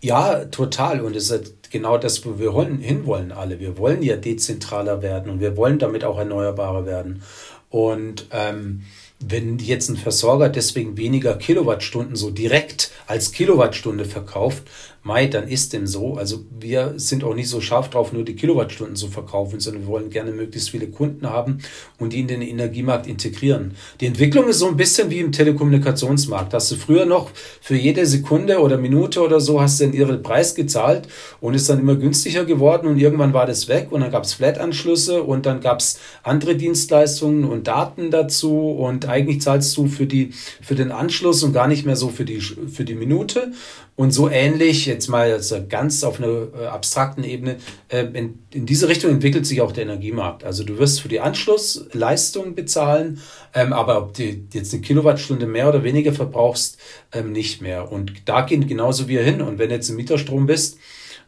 ja, 0.00 0.44
total. 0.46 1.00
Und 1.00 1.16
es 1.16 1.30
ist 1.30 1.70
genau 1.70 1.98
das, 1.98 2.24
wo 2.24 2.38
wir 2.38 2.52
hinwollen 2.78 3.32
alle. 3.32 3.60
Wir 3.60 3.78
wollen 3.78 4.02
ja 4.02 4.16
dezentraler 4.16 5.02
werden 5.02 5.30
und 5.30 5.40
wir 5.40 5.56
wollen 5.56 5.78
damit 5.78 6.04
auch 6.04 6.18
erneuerbarer 6.18 6.86
werden. 6.86 7.22
Und 7.70 8.26
ähm, 8.30 8.82
wenn 9.18 9.58
jetzt 9.58 9.88
ein 9.88 9.96
Versorger 9.96 10.48
deswegen 10.48 10.96
weniger 10.96 11.34
Kilowattstunden 11.36 12.16
so 12.16 12.30
direkt 12.30 12.90
als 13.06 13.32
Kilowattstunde 13.32 14.04
verkauft, 14.04 14.64
Mai, 15.06 15.28
dann 15.28 15.46
ist 15.46 15.72
dem 15.72 15.86
so. 15.86 16.14
Also 16.14 16.44
wir 16.58 16.94
sind 16.96 17.22
auch 17.22 17.36
nicht 17.36 17.48
so 17.48 17.60
scharf 17.60 17.90
drauf, 17.90 18.12
nur 18.12 18.24
die 18.24 18.34
Kilowattstunden 18.34 18.96
zu 18.96 19.06
verkaufen, 19.06 19.60
sondern 19.60 19.82
wir 19.82 19.88
wollen 19.88 20.10
gerne 20.10 20.32
möglichst 20.32 20.70
viele 20.70 20.88
Kunden 20.88 21.30
haben 21.30 21.58
und 22.00 22.12
die 22.12 22.18
in 22.18 22.26
den 22.26 22.42
Energiemarkt 22.42 23.06
integrieren. 23.06 23.76
Die 24.00 24.06
Entwicklung 24.06 24.48
ist 24.48 24.58
so 24.58 24.66
ein 24.66 24.76
bisschen 24.76 25.08
wie 25.08 25.20
im 25.20 25.30
Telekommunikationsmarkt. 25.30 26.52
Hast 26.52 26.72
du 26.72 26.74
früher 26.74 27.06
noch 27.06 27.30
für 27.60 27.76
jede 27.76 28.04
Sekunde 28.04 28.58
oder 28.58 28.78
Minute 28.78 29.20
oder 29.22 29.38
so 29.38 29.60
hast 29.60 29.78
du 29.78 29.84
den 29.84 29.94
ihren 29.94 30.24
Preis 30.24 30.56
gezahlt 30.56 31.06
und 31.40 31.54
ist 31.54 31.70
dann 31.70 31.78
immer 31.78 31.94
günstiger 31.94 32.44
geworden 32.44 32.88
und 32.88 32.98
irgendwann 32.98 33.32
war 33.32 33.46
das 33.46 33.68
weg 33.68 33.92
und 33.92 34.00
dann 34.00 34.10
gab 34.10 34.24
es 34.24 34.32
Flat-Anschlüsse 34.34 35.22
und 35.22 35.46
dann 35.46 35.60
gab 35.60 35.78
es 35.78 36.00
andere 36.24 36.56
Dienstleistungen 36.56 37.44
und 37.44 37.68
Daten 37.68 38.10
dazu 38.10 38.72
und 38.72 39.08
eigentlich 39.08 39.40
zahlst 39.40 39.76
du 39.76 39.86
für 39.86 40.06
die 40.06 40.30
für 40.60 40.74
den 40.74 40.90
Anschluss 40.90 41.44
und 41.44 41.52
gar 41.52 41.68
nicht 41.68 41.86
mehr 41.86 41.94
so 41.94 42.08
für 42.08 42.24
die 42.24 42.40
für 42.40 42.84
die 42.84 42.96
Minute 42.96 43.52
und 43.96 44.10
so 44.10 44.28
ähnlich, 44.28 44.84
jetzt 44.84 45.08
mal 45.08 45.32
also 45.32 45.64
ganz 45.66 46.04
auf 46.04 46.18
einer 46.18 46.48
äh, 46.54 46.66
abstrakten 46.66 47.24
Ebene, 47.24 47.56
äh, 47.88 48.04
in, 48.04 48.38
in 48.52 48.66
diese 48.66 48.88
Richtung 48.88 49.10
entwickelt 49.10 49.46
sich 49.46 49.62
auch 49.62 49.72
der 49.72 49.84
Energiemarkt. 49.84 50.44
Also 50.44 50.64
du 50.64 50.78
wirst 50.78 51.00
für 51.00 51.08
die 51.08 51.20
Anschlussleistung 51.20 52.54
bezahlen, 52.54 53.20
ähm, 53.54 53.72
aber 53.72 53.98
ob 53.98 54.12
du 54.12 54.24
jetzt 54.52 54.74
eine 54.74 54.82
Kilowattstunde 54.82 55.46
mehr 55.46 55.70
oder 55.70 55.82
weniger 55.82 56.12
verbrauchst, 56.12 56.78
ähm, 57.12 57.32
nicht 57.32 57.62
mehr. 57.62 57.90
Und 57.90 58.12
da 58.26 58.42
gehen 58.42 58.66
genauso 58.66 59.08
wir 59.08 59.22
hin. 59.22 59.40
Und 59.40 59.58
wenn 59.58 59.70
du 59.70 59.74
jetzt 59.74 59.88
im 59.88 59.96
Mieterstrom 59.96 60.44
bist, 60.44 60.76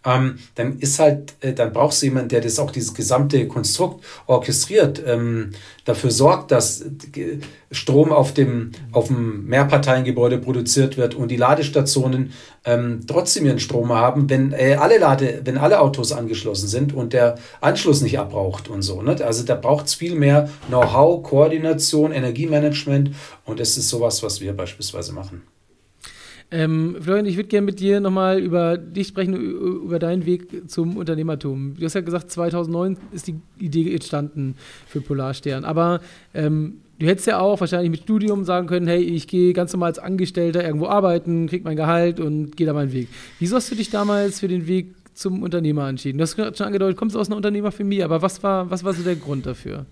ähm, 0.08 0.38
dann 0.54 0.78
ist 0.78 0.98
halt, 0.98 1.34
äh, 1.40 1.52
dann 1.52 1.72
brauchst 1.72 2.00
du 2.00 2.06
jemanden, 2.06 2.30
der 2.30 2.40
das 2.40 2.58
auch 2.58 2.70
dieses 2.70 2.94
gesamte 2.94 3.46
Konstrukt 3.46 4.02
orchestriert, 4.26 5.02
ähm, 5.06 5.50
dafür 5.84 6.10
sorgt, 6.10 6.50
dass 6.50 6.84
Strom 7.70 8.12
auf 8.12 8.32
dem, 8.32 8.72
auf 8.92 9.08
dem 9.08 9.46
Mehrparteiengebäude 9.46 10.38
produziert 10.38 10.96
wird 10.96 11.14
und 11.14 11.30
die 11.30 11.36
Ladestationen 11.36 12.32
ähm, 12.64 13.00
trotzdem 13.06 13.44
ihren 13.44 13.58
Strom 13.58 13.92
haben, 13.92 14.30
wenn 14.30 14.52
äh, 14.52 14.76
alle 14.78 14.98
Lade, 14.98 15.42
wenn 15.44 15.58
alle 15.58 15.80
Autos 15.80 16.12
angeschlossen 16.12 16.68
sind 16.68 16.94
und 16.94 17.12
der 17.12 17.36
Anschluss 17.60 18.00
nicht 18.00 18.18
abbraucht 18.18 18.68
und 18.68 18.82
so. 18.82 19.02
Ne? 19.02 19.16
Also 19.22 19.44
da 19.44 19.54
braucht 19.54 19.86
es 19.86 19.94
viel 19.94 20.14
mehr 20.14 20.48
Know-how, 20.68 21.22
Koordination, 21.22 22.12
Energiemanagement 22.12 23.10
und 23.44 23.60
das 23.60 23.76
ist 23.76 23.90
sowas, 23.90 24.22
was 24.22 24.40
wir 24.40 24.56
beispielsweise 24.56 25.12
machen. 25.12 25.42
Ähm, 26.50 26.96
Florian, 27.00 27.26
ich 27.26 27.36
würde 27.36 27.48
gerne 27.48 27.66
mit 27.66 27.78
dir 27.78 28.00
nochmal 28.00 28.38
über 28.38 28.78
dich 28.78 29.08
sprechen, 29.08 29.34
über 29.34 29.98
deinen 29.98 30.24
Weg 30.24 30.70
zum 30.70 30.96
Unternehmertum. 30.96 31.76
Du 31.78 31.84
hast 31.84 31.94
ja 31.94 32.00
gesagt, 32.00 32.30
2009 32.30 32.96
ist 33.12 33.26
die 33.26 33.36
Idee 33.58 33.92
entstanden 33.92 34.56
für 34.86 35.02
Polarstern. 35.02 35.64
Aber 35.64 36.00
ähm, 36.32 36.80
du 36.98 37.06
hättest 37.06 37.26
ja 37.26 37.38
auch 37.38 37.60
wahrscheinlich 37.60 37.90
mit 37.90 38.00
Studium 38.00 38.44
sagen 38.44 38.66
können, 38.66 38.86
hey, 38.86 39.02
ich 39.02 39.28
gehe 39.28 39.52
ganz 39.52 39.74
normal 39.74 39.88
als 39.88 39.98
Angestellter 39.98 40.64
irgendwo 40.64 40.86
arbeiten, 40.86 41.48
krieg 41.48 41.64
mein 41.64 41.76
Gehalt 41.76 42.18
und 42.18 42.56
gehe 42.56 42.66
da 42.66 42.72
meinen 42.72 42.92
Weg. 42.92 43.08
Wieso 43.38 43.56
hast 43.56 43.70
du 43.70 43.74
dich 43.74 43.90
damals 43.90 44.40
für 44.40 44.48
den 44.48 44.66
Weg 44.66 44.94
zum 45.12 45.42
Unternehmer 45.42 45.86
entschieden? 45.86 46.16
Du 46.16 46.22
hast 46.22 46.34
gerade 46.34 46.56
schon 46.56 46.66
angedeutet, 46.66 46.96
kommst 46.96 47.14
du 47.14 47.20
aus 47.20 47.26
einer 47.28 47.36
Unternehmerfamilie, 47.36 48.04
aber 48.06 48.22
was 48.22 48.42
war, 48.42 48.70
was 48.70 48.84
war 48.84 48.94
so 48.94 49.02
der 49.02 49.16
Grund 49.16 49.44
dafür? 49.44 49.84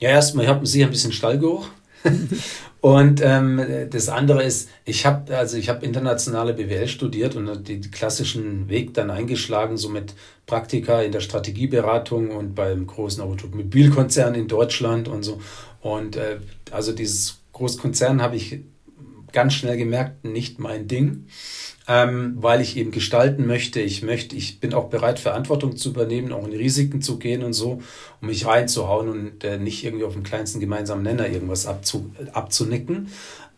Ja, 0.00 0.08
erstmal, 0.08 0.46
ich 0.46 0.50
habe 0.50 0.66
sicher 0.66 0.86
ein 0.86 0.90
bisschen 0.90 1.12
Stallgeruch. 1.12 1.68
und 2.80 3.20
ähm, 3.22 3.60
das 3.90 4.08
andere 4.08 4.42
ist, 4.42 4.68
ich 4.84 5.06
habe 5.06 5.36
also 5.36 5.56
ich 5.56 5.68
habe 5.68 5.84
internationale 5.84 6.54
BWL 6.54 6.88
studiert 6.88 7.36
und 7.36 7.68
den 7.68 7.90
klassischen 7.90 8.68
Weg 8.68 8.94
dann 8.94 9.10
eingeschlagen, 9.10 9.76
so 9.76 9.88
mit 9.88 10.14
Praktika 10.46 11.02
in 11.02 11.12
der 11.12 11.20
Strategieberatung 11.20 12.30
und 12.30 12.54
beim 12.54 12.86
großen 12.86 13.22
Automobilkonzern 13.22 14.34
in 14.34 14.48
Deutschland 14.48 15.08
und 15.08 15.22
so. 15.22 15.40
Und 15.80 16.16
äh, 16.16 16.38
also 16.70 16.92
dieses 16.92 17.38
Großkonzern 17.52 18.22
habe 18.22 18.36
ich 18.36 18.60
ganz 19.32 19.54
schnell 19.54 19.76
gemerkt, 19.76 20.24
nicht 20.24 20.58
mein 20.58 20.88
Ding 20.88 21.26
ähm, 21.88 22.36
weil 22.36 22.60
ich 22.60 22.76
eben 22.76 22.90
gestalten 22.90 23.46
möchte. 23.46 23.80
Ich 23.80 24.02
möchte, 24.02 24.36
ich 24.36 24.60
bin 24.60 24.74
auch 24.74 24.88
bereit, 24.88 25.18
Verantwortung 25.18 25.76
zu 25.76 25.90
übernehmen, 25.90 26.32
auch 26.32 26.46
in 26.46 26.52
Risiken 26.52 27.02
zu 27.02 27.18
gehen 27.18 27.42
und 27.42 27.52
so, 27.52 27.82
um 28.20 28.28
mich 28.28 28.46
reinzuhauen 28.46 29.08
und 29.08 29.44
äh, 29.44 29.58
nicht 29.58 29.84
irgendwie 29.84 30.04
auf 30.04 30.12
dem 30.12 30.22
kleinsten 30.22 30.60
gemeinsamen 30.60 31.02
Nenner 31.02 31.28
irgendwas 31.28 31.66
abzu, 31.66 32.12
abzunicken. 32.32 33.08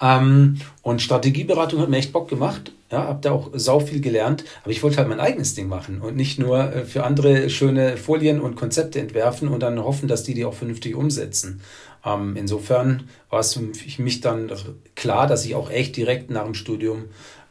Ähm, 0.00 0.59
und 0.83 1.02
Strategieberatung 1.02 1.81
hat 1.81 1.90
mir 1.90 1.99
echt 1.99 2.12
Bock 2.12 2.28
gemacht. 2.28 2.73
Ja, 2.90 3.04
habe 3.04 3.21
da 3.23 3.33
auch 3.33 3.50
sau 3.54 3.81
viel 3.81 4.00
gelernt, 4.00 4.45
aber 4.62 4.71
ich 4.71 4.83
wollte 4.83 4.99
halt 4.99 5.09
mein 5.09 5.19
eigenes 5.19 5.54
Ding 5.54 5.69
machen 5.69 6.00
und 6.00 6.16
nicht 6.16 6.38
nur 6.38 6.73
äh, 6.73 6.85
für 6.85 7.04
andere 7.04 7.50
schöne 7.50 7.97
Folien 7.97 8.40
und 8.40 8.54
Konzepte 8.54 9.00
entwerfen 9.00 9.49
und 9.49 9.61
dann 9.61 9.83
hoffen, 9.83 10.09
dass 10.09 10.23
die 10.23 10.35
die 10.35 10.45
auch 10.45 10.54
vernünftig 10.54 10.95
umsetzen. 10.95 11.61
Ähm, 12.05 12.37
insofern 12.37 13.09
war 13.31 13.41
es 13.41 13.55
für 13.55 14.03
mich 14.03 14.21
dann 14.21 14.51
klar, 14.95 15.27
dass 15.27 15.45
ich 15.45 15.55
auch 15.55 15.71
echt 15.71 15.97
direkt 15.97 16.31
nach 16.31 16.45
dem 16.45 16.55
Studium 16.55 17.05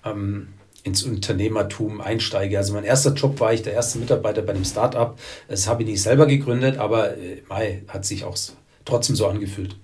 ähm, 0.05 0.49
ins 0.83 1.03
Unternehmertum 1.03 2.01
einsteige. 2.01 2.57
Also 2.57 2.73
mein 2.73 2.83
erster 2.83 3.13
Job 3.13 3.39
war 3.39 3.53
ich 3.53 3.61
der 3.61 3.73
erste 3.73 3.99
Mitarbeiter 3.99 4.41
bei 4.41 4.53
einem 4.53 4.65
Startup. 4.65 5.17
Das 5.47 5.67
habe 5.67 5.83
ich 5.83 5.89
nicht 5.89 6.01
selber 6.01 6.25
gegründet, 6.25 6.77
aber 6.77 7.17
äh, 7.17 7.41
Mai 7.47 7.83
hat 7.87 8.05
sich 8.05 8.25
auch 8.25 8.37
trotzdem 8.85 9.15
so 9.15 9.27
angefühlt. 9.27 9.77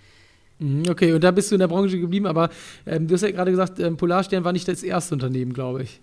Mhm, 0.60 0.84
okay, 0.90 1.14
und 1.14 1.24
da 1.24 1.32
bist 1.32 1.52
du 1.52 1.56
in 1.56 1.60
der 1.60 1.70
Branche 1.70 1.98
geblieben, 1.98 2.28
aber 2.28 2.50
ähm, 2.86 3.08
du 3.08 3.14
hast 3.14 3.22
ja 3.22 3.32
gerade 3.32 3.52
gesagt, 3.52 3.80
ähm, 3.80 3.96
Polarstern 3.96 4.44
war 4.44 4.52
nicht 4.52 4.68
das 4.68 4.84
erste 4.84 5.16
Unternehmen, 5.16 5.54
glaube 5.54 5.84
ich. 5.84 6.02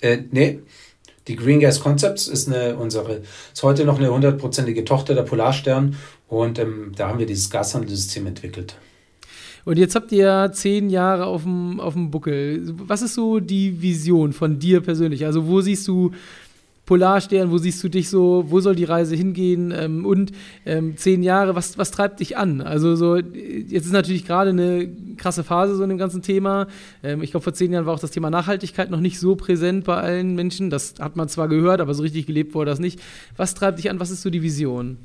Äh, 0.00 0.18
nee, 0.30 0.60
die 1.28 1.36
Green 1.36 1.60
Gas 1.60 1.80
Concepts 1.80 2.28
ist 2.28 2.48
eine, 2.48 2.76
unsere, 2.76 3.22
ist 3.52 3.62
heute 3.62 3.84
noch 3.84 3.98
eine 3.98 4.12
hundertprozentige 4.12 4.84
Tochter 4.84 5.14
der 5.14 5.22
Polarstern 5.22 5.96
und 6.28 6.58
ähm, 6.58 6.92
da 6.96 7.08
haben 7.08 7.18
wir 7.18 7.26
dieses 7.26 7.50
Gashandelssystem 7.50 8.26
entwickelt. 8.26 8.76
Und 9.64 9.78
jetzt 9.78 9.94
habt 9.94 10.12
ihr 10.12 10.50
zehn 10.52 10.90
Jahre 10.90 11.24
auf 11.24 11.44
dem, 11.44 11.80
auf 11.80 11.94
dem 11.94 12.10
Buckel. 12.10 12.74
Was 12.86 13.00
ist 13.00 13.14
so 13.14 13.40
die 13.40 13.80
Vision 13.80 14.34
von 14.34 14.58
dir 14.58 14.82
persönlich? 14.82 15.24
Also, 15.24 15.46
wo 15.46 15.62
siehst 15.62 15.88
du 15.88 16.10
Polarstern, 16.86 17.50
wo 17.50 17.58
siehst 17.58 17.82
du 17.82 17.88
dich 17.88 18.10
so, 18.10 18.44
wo 18.48 18.60
soll 18.60 18.74
die 18.74 18.84
Reise 18.84 19.16
hingehen? 19.16 19.72
Ähm, 19.76 20.04
und 20.04 20.32
ähm, 20.66 20.96
zehn 20.96 21.22
Jahre, 21.22 21.54
was, 21.54 21.78
was 21.78 21.90
treibt 21.90 22.20
dich 22.20 22.36
an? 22.36 22.60
Also 22.60 22.94
so, 22.94 23.16
jetzt 23.16 23.86
ist 23.86 23.92
natürlich 23.92 24.26
gerade 24.26 24.50
eine 24.50 24.88
krasse 25.16 25.44
Phase 25.44 25.76
so 25.76 25.82
in 25.82 25.88
dem 25.88 25.98
ganzen 25.98 26.20
Thema. 26.22 26.66
Ähm, 27.02 27.22
ich 27.22 27.30
glaube, 27.30 27.44
vor 27.44 27.54
zehn 27.54 27.72
Jahren 27.72 27.86
war 27.86 27.94
auch 27.94 28.00
das 28.00 28.10
Thema 28.10 28.30
Nachhaltigkeit 28.30 28.90
noch 28.90 29.00
nicht 29.00 29.18
so 29.18 29.34
präsent 29.34 29.84
bei 29.84 29.96
allen 29.96 30.34
Menschen. 30.34 30.68
Das 30.68 30.94
hat 31.00 31.16
man 31.16 31.28
zwar 31.28 31.48
gehört, 31.48 31.80
aber 31.80 31.94
so 31.94 32.02
richtig 32.02 32.26
gelebt 32.26 32.54
wurde 32.54 32.70
das 32.70 32.80
nicht. 32.80 33.00
Was 33.36 33.54
treibt 33.54 33.78
dich 33.78 33.88
an? 33.88 33.98
Was 33.98 34.10
ist 34.10 34.22
so 34.22 34.30
die 34.30 34.42
Vision? 34.42 34.98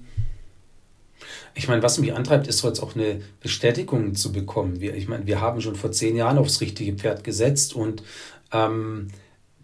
Ich 1.55 1.67
meine, 1.67 1.81
was 1.81 1.99
mich 1.99 2.13
antreibt, 2.13 2.47
ist 2.47 2.63
jetzt 2.63 2.81
auch 2.81 2.95
eine 2.95 3.21
Bestätigung 3.41 4.15
zu 4.15 4.31
bekommen. 4.31 4.81
Wir, 4.81 4.95
ich 4.95 5.07
meine, 5.07 5.27
wir 5.27 5.41
haben 5.41 5.61
schon 5.61 5.75
vor 5.75 5.91
zehn 5.91 6.15
Jahren 6.15 6.37
aufs 6.37 6.61
richtige 6.61 6.93
Pferd 6.93 7.23
gesetzt 7.23 7.73
und 7.73 8.03
ähm, 8.51 9.07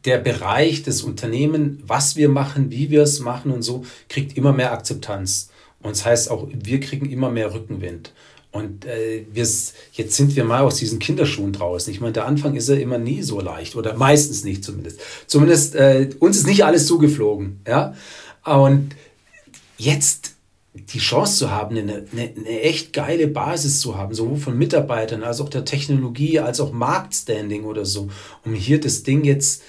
der 0.06 0.20
Bereich 0.20 0.84
des 0.84 1.02
Unternehmens, 1.02 1.80
was 1.86 2.16
wir 2.16 2.30
machen, 2.30 2.72
wie 2.72 2.90
wir 2.90 3.04
es 3.04 3.20
machen 3.20 3.52
und 3.52 3.64
so, 3.64 3.86
kriegt 4.08 4.38
immer 4.38 4.54
mehr 4.54 4.72
Akzeptanz. 4.72 5.50
Und 5.82 5.92
das 5.92 6.06
heißt 6.06 6.32
auch, 6.32 6.48
wir 6.52 6.80
kriegen 6.80 7.10
immer 7.10 7.30
mehr 7.30 7.54
Rückenwind. 7.54 8.12
Und 8.52 8.86
äh, 8.86 9.26
jetzt 9.34 9.76
sind 10.16 10.36
wir 10.36 10.46
mal 10.46 10.62
aus 10.62 10.78
diesen 10.78 11.00
Kinderschuhen 11.00 11.52
draußen. 11.52 11.92
Ich 11.92 12.00
meine, 12.00 12.14
der 12.14 12.26
Anfang 12.26 12.56
ist 12.56 12.70
ja 12.70 12.76
immer 12.76 12.98
nie 12.98 13.22
so 13.22 13.42
leicht 13.42 13.76
oder 13.76 13.96
meistens 13.96 14.46
nicht 14.46 14.64
zumindest. 14.64 15.02
Zumindest 15.28 15.76
äh, 15.76 16.10
uns 16.20 16.38
ist 16.38 16.48
nicht 16.48 16.64
alles 16.64 16.88
zugeflogen. 16.88 17.60
Ja? 17.68 17.96
Und 18.46 18.96
jetzt 19.78 20.36
die 20.74 21.00
Chance 21.00 21.38
zu 21.38 21.52
haben, 21.52 21.78
eine, 21.78 22.06
eine, 22.12 22.32
eine, 22.36 22.62
echt 22.62 22.94
geile 22.94 23.28
Basis 23.28 23.82
zu 23.82 23.98
haben, 23.98 24.14
sowohl 24.14 24.38
von 24.38 24.58
Mitarbeitern 24.58 25.24
als 25.24 25.42
auch 25.42 25.50
der 25.50 25.66
Technologie, 25.66 26.40
als 26.40 26.60
auch 26.62 26.72
Marktstanding 26.72 27.64
oder 27.64 27.86
so, 27.86 28.10
um 28.46 28.54
hier 28.54 28.80
das 28.80 29.04
Ding 29.04 29.24
jetzt 29.24 29.64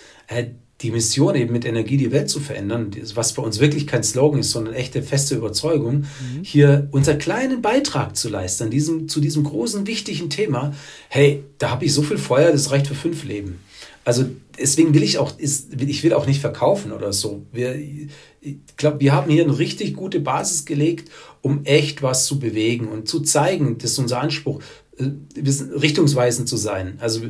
die 0.82 0.90
Mission 0.90 1.34
eben 1.34 1.52
mit 1.52 1.64
Energie 1.64 1.96
die 1.96 2.12
Welt 2.12 2.28
zu 2.28 2.38
verändern, 2.38 2.90
was 3.14 3.32
bei 3.32 3.42
uns 3.42 3.60
wirklich 3.60 3.86
kein 3.86 4.02
Slogan 4.02 4.40
ist, 4.40 4.50
sondern 4.50 4.74
echte 4.74 5.02
feste 5.02 5.34
Überzeugung, 5.34 6.00
mhm. 6.00 6.42
hier 6.42 6.88
unser 6.90 7.14
kleinen 7.14 7.62
Beitrag 7.62 8.14
zu 8.16 8.28
leisten 8.28 8.70
diesem, 8.70 9.08
zu 9.08 9.20
diesem 9.20 9.44
großen, 9.44 9.86
wichtigen 9.86 10.28
Thema. 10.28 10.74
Hey, 11.08 11.44
da 11.58 11.70
habe 11.70 11.86
ich 11.86 11.94
so 11.94 12.02
viel 12.02 12.18
Feuer, 12.18 12.52
das 12.52 12.70
reicht 12.70 12.88
für 12.88 12.94
fünf 12.94 13.24
Leben. 13.24 13.60
Also 14.04 14.24
deswegen 14.56 14.94
will 14.94 15.02
ich 15.02 15.18
auch, 15.18 15.36
ist, 15.38 15.80
ich 15.80 16.04
will 16.04 16.12
auch 16.12 16.26
nicht 16.26 16.40
verkaufen 16.40 16.92
oder 16.92 17.12
so. 17.12 17.42
Wir, 17.52 17.74
ich 17.74 18.58
glaube, 18.76 19.00
wir 19.00 19.12
haben 19.12 19.30
hier 19.30 19.42
eine 19.42 19.58
richtig 19.58 19.94
gute 19.94 20.20
Basis 20.20 20.64
gelegt, 20.64 21.10
um 21.42 21.64
echt 21.64 22.02
was 22.02 22.26
zu 22.26 22.38
bewegen 22.38 22.86
und 22.86 23.08
zu 23.08 23.20
zeigen, 23.20 23.78
das 23.78 23.92
ist 23.92 23.98
unser 23.98 24.20
Anspruch, 24.20 24.60
äh, 24.60 24.85
richtungsweisend 24.98 26.48
zu 26.48 26.56
sein. 26.56 26.98
Also 27.00 27.20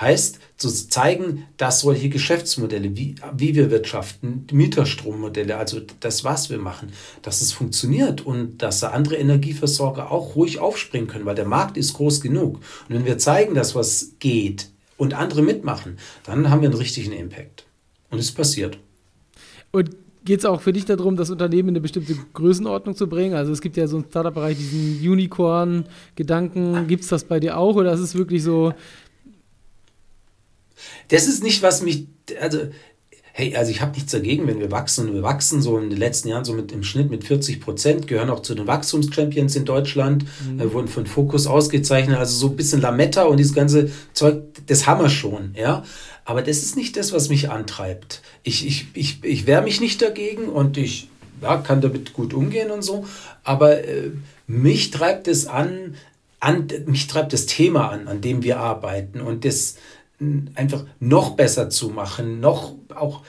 heißt 0.00 0.38
zu 0.56 0.68
zeigen, 0.68 1.44
dass 1.56 1.80
solche 1.80 2.08
Geschäftsmodelle, 2.08 2.96
wie, 2.96 3.16
wie 3.36 3.54
wir 3.54 3.70
wirtschaften, 3.70 4.46
Mieterstrommodelle, 4.52 5.56
also 5.56 5.80
das, 6.00 6.24
was 6.24 6.50
wir 6.50 6.58
machen, 6.58 6.92
dass 7.22 7.40
es 7.40 7.52
funktioniert 7.52 8.24
und 8.24 8.58
dass 8.58 8.80
da 8.80 8.90
andere 8.90 9.16
Energieversorger 9.16 10.10
auch 10.10 10.36
ruhig 10.36 10.60
aufspringen 10.60 11.08
können, 11.08 11.26
weil 11.26 11.34
der 11.34 11.46
Markt 11.46 11.76
ist 11.76 11.94
groß 11.94 12.20
genug. 12.20 12.56
Und 12.88 12.94
wenn 12.94 13.04
wir 13.04 13.18
zeigen, 13.18 13.54
dass 13.54 13.74
was 13.74 14.12
geht 14.20 14.68
und 14.96 15.14
andere 15.14 15.42
mitmachen, 15.42 15.98
dann 16.24 16.48
haben 16.50 16.62
wir 16.62 16.68
einen 16.68 16.78
richtigen 16.78 17.12
Impact. 17.12 17.64
Und 18.10 18.18
es 18.20 18.30
passiert. 18.30 18.78
Und 19.72 19.90
geht 20.26 20.40
es 20.40 20.44
auch 20.44 20.60
für 20.60 20.72
dich 20.72 20.84
darum, 20.84 21.16
das 21.16 21.30
Unternehmen 21.30 21.70
in 21.70 21.74
eine 21.76 21.80
bestimmte 21.80 22.14
Größenordnung 22.34 22.94
zu 22.94 23.08
bringen? 23.08 23.34
Also 23.34 23.52
es 23.52 23.62
gibt 23.62 23.76
ja 23.76 23.86
so 23.86 23.96
im 23.96 24.04
Startup-Bereich 24.04 24.58
diesen 24.58 25.00
Unicorn-Gedanken. 25.10 26.86
Gibt 26.88 27.04
es 27.04 27.08
das 27.08 27.24
bei 27.24 27.40
dir 27.40 27.56
auch 27.56 27.76
oder 27.76 27.92
ist 27.92 28.00
es 28.00 28.14
wirklich 28.14 28.42
so? 28.42 28.74
Das 31.08 31.28
ist 31.28 31.42
nicht, 31.42 31.62
was 31.62 31.80
mich, 31.80 32.08
also 32.40 32.58
hey, 33.38 33.54
also 33.54 33.70
ich 33.70 33.82
habe 33.82 33.92
nichts 33.92 34.12
dagegen, 34.12 34.46
wenn 34.46 34.60
wir 34.60 34.70
wachsen. 34.70 35.08
Und 35.08 35.14
wir 35.14 35.22
wachsen 35.22 35.60
so 35.60 35.76
in 35.76 35.90
den 35.90 35.98
letzten 35.98 36.28
Jahren 36.28 36.46
so 36.46 36.54
mit 36.54 36.72
im 36.72 36.82
Schnitt 36.82 37.10
mit 37.10 37.22
40 37.22 37.60
Prozent, 37.60 38.06
gehören 38.06 38.30
auch 38.30 38.40
zu 38.40 38.54
den 38.54 38.66
Wachstumschampions 38.66 39.54
in 39.56 39.66
Deutschland, 39.66 40.24
mhm. 40.48 40.58
äh, 40.58 40.72
wurden 40.72 40.88
von 40.88 41.04
Focus 41.04 41.46
ausgezeichnet. 41.46 42.16
Also 42.16 42.34
so 42.34 42.46
ein 42.48 42.56
bisschen 42.56 42.80
Lametta 42.80 43.24
und 43.24 43.36
dieses 43.36 43.52
ganze 43.52 43.90
Zeug, 44.14 44.42
das 44.66 44.86
haben 44.86 45.02
wir 45.02 45.10
schon, 45.10 45.54
ja. 45.54 45.84
Aber 46.24 46.40
das 46.40 46.62
ist 46.62 46.78
nicht 46.78 46.96
das, 46.96 47.12
was 47.12 47.28
mich 47.28 47.50
antreibt. 47.50 48.22
Ich, 48.42 48.66
ich, 48.66 48.86
ich, 48.94 49.22
ich 49.22 49.46
wehre 49.46 49.60
mich 49.60 49.82
nicht 49.82 50.00
dagegen 50.00 50.48
und 50.48 50.78
ich 50.78 51.10
ja, 51.42 51.58
kann 51.58 51.82
damit 51.82 52.14
gut 52.14 52.32
umgehen 52.32 52.70
und 52.70 52.80
so. 52.80 53.04
Aber 53.44 53.84
äh, 53.86 54.12
mich 54.46 54.90
treibt 54.92 55.28
es 55.28 55.46
an, 55.46 55.94
an, 56.40 56.68
mich 56.86 57.06
treibt 57.06 57.34
das 57.34 57.44
Thema 57.44 57.90
an, 57.90 58.08
an 58.08 58.22
dem 58.22 58.42
wir 58.42 58.60
arbeiten 58.60 59.20
und 59.20 59.44
das 59.44 59.76
einfach 60.54 60.84
noch 60.98 61.36
besser 61.36 61.68
zu 61.70 61.90
machen, 61.90 62.40
noch 62.40 62.74
auch 62.94 63.22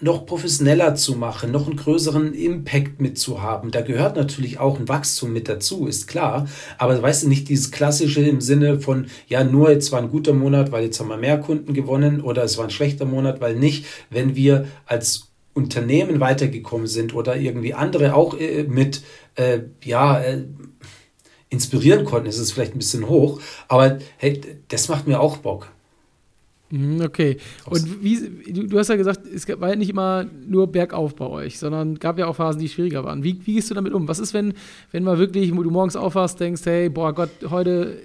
noch 0.00 0.26
professioneller 0.26 0.94
zu 0.94 1.14
machen, 1.14 1.50
noch 1.50 1.66
einen 1.66 1.76
größeren 1.76 2.34
Impact 2.34 3.00
mitzuhaben. 3.00 3.70
Da 3.70 3.80
gehört 3.80 4.14
natürlich 4.14 4.58
auch 4.58 4.78
ein 4.78 4.88
Wachstum 4.90 5.32
mit 5.32 5.48
dazu, 5.48 5.86
ist 5.86 6.06
klar. 6.06 6.46
Aber 6.76 7.00
weißt 7.00 7.24
du, 7.24 7.28
nicht 7.28 7.48
dieses 7.48 7.70
klassische 7.70 8.20
im 8.20 8.42
Sinne 8.42 8.78
von, 8.78 9.06
ja, 9.26 9.42
nur 9.42 9.70
jetzt 9.70 9.90
war 9.90 10.02
ein 10.02 10.10
guter 10.10 10.34
Monat, 10.34 10.70
weil 10.70 10.84
jetzt 10.84 11.00
haben 11.00 11.08
wir 11.08 11.16
mehr 11.16 11.38
Kunden 11.38 11.72
gewonnen 11.72 12.20
oder 12.20 12.44
es 12.44 12.58
war 12.58 12.64
ein 12.64 12.70
schlechter 12.70 13.06
Monat, 13.06 13.40
weil 13.40 13.56
nicht, 13.56 13.86
wenn 14.10 14.36
wir 14.36 14.66
als 14.84 15.28
Unternehmen 15.54 16.20
weitergekommen 16.20 16.86
sind 16.86 17.14
oder 17.14 17.36
irgendwie 17.36 17.72
andere 17.72 18.14
auch 18.14 18.38
äh, 18.38 18.64
mit, 18.64 19.02
äh, 19.36 19.60
ja, 19.82 20.20
äh, 20.20 20.44
inspirieren 21.48 22.04
konnten, 22.04 22.28
ist 22.28 22.38
es 22.38 22.52
vielleicht 22.52 22.74
ein 22.74 22.78
bisschen 22.78 23.08
hoch, 23.08 23.40
aber 23.68 23.98
hey, 24.18 24.40
das 24.68 24.88
macht 24.88 25.06
mir 25.06 25.20
auch 25.20 25.38
Bock. 25.38 25.73
Mhm, 26.74 27.02
okay. 27.02 27.36
Und 27.66 28.02
wie, 28.02 28.18
du, 28.52 28.66
du, 28.66 28.78
hast 28.80 28.88
ja 28.88 28.96
gesagt, 28.96 29.20
es 29.32 29.48
war 29.60 29.68
ja 29.68 29.76
nicht 29.76 29.90
immer 29.90 30.26
nur 30.44 30.66
bergauf 30.66 31.14
bei 31.14 31.26
euch, 31.26 31.56
sondern 31.60 32.00
gab 32.00 32.18
ja 32.18 32.26
auch 32.26 32.34
Phasen, 32.34 32.60
die 32.60 32.68
schwieriger 32.68 33.04
waren. 33.04 33.22
Wie, 33.22 33.38
wie 33.44 33.54
gehst 33.54 33.70
du 33.70 33.74
damit 33.74 33.92
um? 33.92 34.08
Was 34.08 34.18
ist, 34.18 34.34
wenn, 34.34 34.54
wenn 34.90 35.04
mal 35.04 35.18
wirklich 35.18 35.50
du 35.50 35.70
morgens 35.70 35.94
aufwachst, 35.94 36.40
denkst, 36.40 36.62
hey, 36.64 36.88
boah 36.88 37.14
Gott, 37.14 37.30
heute 37.48 37.96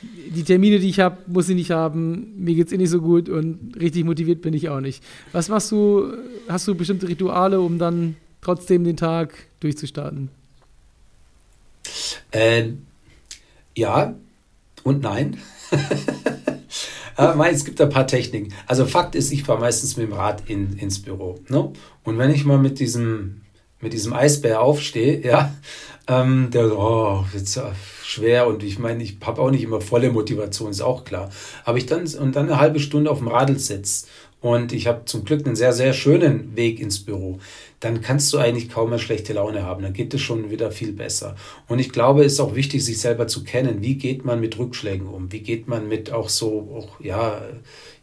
die 0.00 0.44
Termine, 0.44 0.78
die 0.78 0.90
ich 0.90 1.00
habe, 1.00 1.18
muss 1.26 1.48
ich 1.48 1.56
nicht 1.56 1.72
haben, 1.72 2.34
mir 2.36 2.54
geht 2.54 2.68
es 2.68 2.72
eh 2.72 2.76
nicht 2.76 2.90
so 2.90 3.00
gut 3.00 3.28
und 3.28 3.72
richtig 3.80 4.04
motiviert 4.04 4.42
bin 4.42 4.54
ich 4.54 4.68
auch 4.68 4.80
nicht. 4.80 5.02
Was 5.32 5.48
machst 5.48 5.72
du, 5.72 6.12
hast 6.48 6.68
du 6.68 6.76
bestimmte 6.76 7.08
Rituale, 7.08 7.60
um 7.60 7.80
dann 7.80 8.14
trotzdem 8.40 8.84
den 8.84 8.96
Tag 8.96 9.34
durchzustarten? 9.58 10.28
Ähm, 12.30 12.82
ja 13.74 14.14
und 14.84 15.02
nein. 15.02 15.38
Aber 17.18 17.50
es 17.50 17.64
gibt 17.64 17.80
ein 17.80 17.88
paar 17.88 18.06
Techniken. 18.06 18.54
Also 18.66 18.86
Fakt 18.86 19.16
ist, 19.16 19.32
ich 19.32 19.42
fahre 19.42 19.58
meistens 19.58 19.96
mit 19.96 20.06
dem 20.06 20.12
Rad 20.12 20.44
in, 20.46 20.78
ins 20.78 21.02
Büro. 21.02 21.40
Ne? 21.48 21.72
Und 22.04 22.16
wenn 22.16 22.30
ich 22.30 22.44
mal 22.44 22.58
mit 22.58 22.78
diesem, 22.78 23.42
mit 23.80 23.92
diesem 23.92 24.12
Eisbär 24.12 24.60
aufstehe, 24.60 25.20
ja, 25.26 25.52
ähm, 26.06 26.50
der 26.52 26.68
so, 26.68 26.78
oh, 26.78 27.24
jetzt 27.34 27.60
schwer 28.04 28.46
und 28.46 28.62
ich 28.62 28.78
meine, 28.78 29.02
ich 29.02 29.18
habe 29.22 29.42
auch 29.42 29.50
nicht 29.50 29.64
immer 29.64 29.80
volle 29.80 30.12
Motivation, 30.12 30.70
ist 30.70 30.80
auch 30.80 31.04
klar. 31.04 31.28
Aber 31.64 31.76
ich 31.76 31.86
dann 31.86 32.06
und 32.06 32.36
dann 32.36 32.46
eine 32.46 32.60
halbe 32.60 32.78
Stunde 32.78 33.10
auf 33.10 33.18
dem 33.18 33.28
Radl 33.28 33.58
sitze 33.58 34.06
und 34.40 34.72
ich 34.72 34.86
habe 34.86 35.04
zum 35.04 35.24
Glück 35.24 35.44
einen 35.44 35.56
sehr, 35.56 35.72
sehr 35.72 35.92
schönen 35.92 36.56
Weg 36.56 36.78
ins 36.78 37.04
Büro, 37.04 37.40
dann 37.80 38.02
kannst 38.02 38.32
du 38.32 38.38
eigentlich 38.38 38.68
kaum 38.68 38.90
mehr 38.90 39.00
schlechte 39.00 39.32
Laune 39.32 39.64
haben. 39.64 39.82
Dann 39.82 39.92
geht 39.92 40.14
es 40.14 40.20
schon 40.20 40.50
wieder 40.50 40.70
viel 40.70 40.92
besser. 40.92 41.34
Und 41.66 41.80
ich 41.80 41.90
glaube, 41.90 42.24
es 42.24 42.34
ist 42.34 42.40
auch 42.40 42.54
wichtig, 42.54 42.84
sich 42.84 43.00
selber 43.00 43.26
zu 43.26 43.42
kennen. 43.42 43.82
Wie 43.82 43.96
geht 43.96 44.24
man 44.24 44.40
mit 44.40 44.56
Rückschlägen 44.58 45.08
um? 45.08 45.32
Wie 45.32 45.40
geht 45.40 45.66
man 45.66 45.88
mit 45.88 46.12
auch 46.12 46.28
so, 46.28 46.68
auch, 46.76 47.00
ja, 47.00 47.42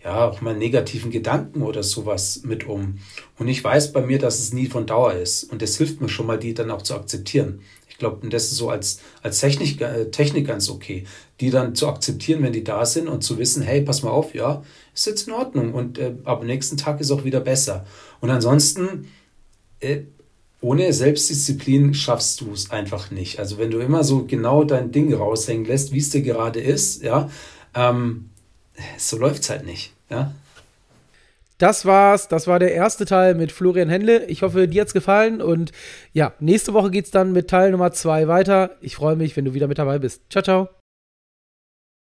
ja, 0.03 0.29
auch 0.29 0.41
mal 0.41 0.55
negativen 0.55 1.09
Gedanken 1.09 1.61
oder 1.61 1.83
sowas 1.83 2.41
mit 2.43 2.67
um? 2.67 2.99
Und 3.37 3.47
ich 3.47 3.63
weiß 3.63 3.93
bei 3.93 4.01
mir, 4.01 4.19
dass 4.19 4.39
es 4.39 4.51
nie 4.51 4.67
von 4.67 4.85
Dauer 4.85 5.13
ist. 5.13 5.45
Und 5.45 5.61
es 5.61 5.77
hilft 5.77 6.01
mir 6.01 6.09
schon 6.09 6.27
mal, 6.27 6.39
die 6.39 6.53
dann 6.53 6.71
auch 6.71 6.81
zu 6.81 6.95
akzeptieren. 6.95 7.61
Ich 7.95 7.99
glaube, 7.99 8.27
das 8.27 8.51
ist 8.51 8.57
so 8.57 8.69
als, 8.69 8.99
als 9.23 9.39
Technik, 9.39 9.79
äh, 9.79 10.11
Technik 10.11 10.47
ganz 10.47 10.69
okay, 10.69 11.05
die 11.39 11.49
dann 11.49 11.75
zu 11.75 11.87
akzeptieren, 11.87 12.43
wenn 12.43 12.51
die 12.51 12.65
da 12.65 12.85
sind 12.85 13.07
und 13.07 13.23
zu 13.23 13.37
wissen, 13.37 13.63
hey, 13.63 13.83
pass 13.83 14.03
mal 14.03 14.09
auf, 14.09 14.35
ja, 14.35 14.65
ist 14.93 15.05
jetzt 15.05 15.29
in 15.29 15.33
Ordnung 15.33 15.73
und 15.73 15.97
äh, 15.97 16.11
ab 16.25 16.43
nächsten 16.43 16.75
Tag 16.75 16.99
ist 16.99 17.09
auch 17.09 17.23
wieder 17.23 17.39
besser. 17.39 17.85
Und 18.19 18.31
ansonsten, 18.31 19.07
äh, 19.79 20.01
ohne 20.59 20.91
Selbstdisziplin 20.91 21.93
schaffst 21.93 22.41
du 22.41 22.51
es 22.51 22.69
einfach 22.69 23.11
nicht. 23.11 23.39
Also 23.39 23.59
wenn 23.59 23.71
du 23.71 23.79
immer 23.79 24.03
so 24.03 24.25
genau 24.25 24.65
dein 24.65 24.91
Ding 24.91 25.13
raushängen 25.13 25.63
lässt, 25.63 25.93
wie 25.93 25.99
es 25.99 26.09
dir 26.09 26.21
gerade 26.21 26.59
ist, 26.59 27.01
ja, 27.01 27.29
ähm, 27.75 28.29
so 28.97 29.17
läuft 29.17 29.43
es 29.43 29.49
halt 29.49 29.65
nicht, 29.65 29.93
ja. 30.09 30.33
Das 31.57 31.85
war's. 31.85 32.27
Das 32.27 32.47
war 32.47 32.59
der 32.59 32.73
erste 32.73 33.05
Teil 33.05 33.35
mit 33.35 33.51
Florian 33.51 33.89
Händle. 33.89 34.25
Ich 34.25 34.41
hoffe, 34.41 34.67
dir 34.67 34.81
hat's 34.81 34.93
gefallen. 34.93 35.41
Und 35.41 35.71
ja, 36.13 36.33
nächste 36.39 36.73
Woche 36.73 36.91
geht's 36.91 37.11
dann 37.11 37.31
mit 37.31 37.49
Teil 37.49 37.71
Nummer 37.71 37.91
zwei 37.91 38.27
weiter. 38.27 38.75
Ich 38.81 38.95
freue 38.95 39.15
mich, 39.15 39.35
wenn 39.37 39.45
du 39.45 39.53
wieder 39.53 39.67
mit 39.67 39.77
dabei 39.77 39.99
bist. 39.99 40.23
Ciao, 40.29 40.43
ciao. 40.43 40.84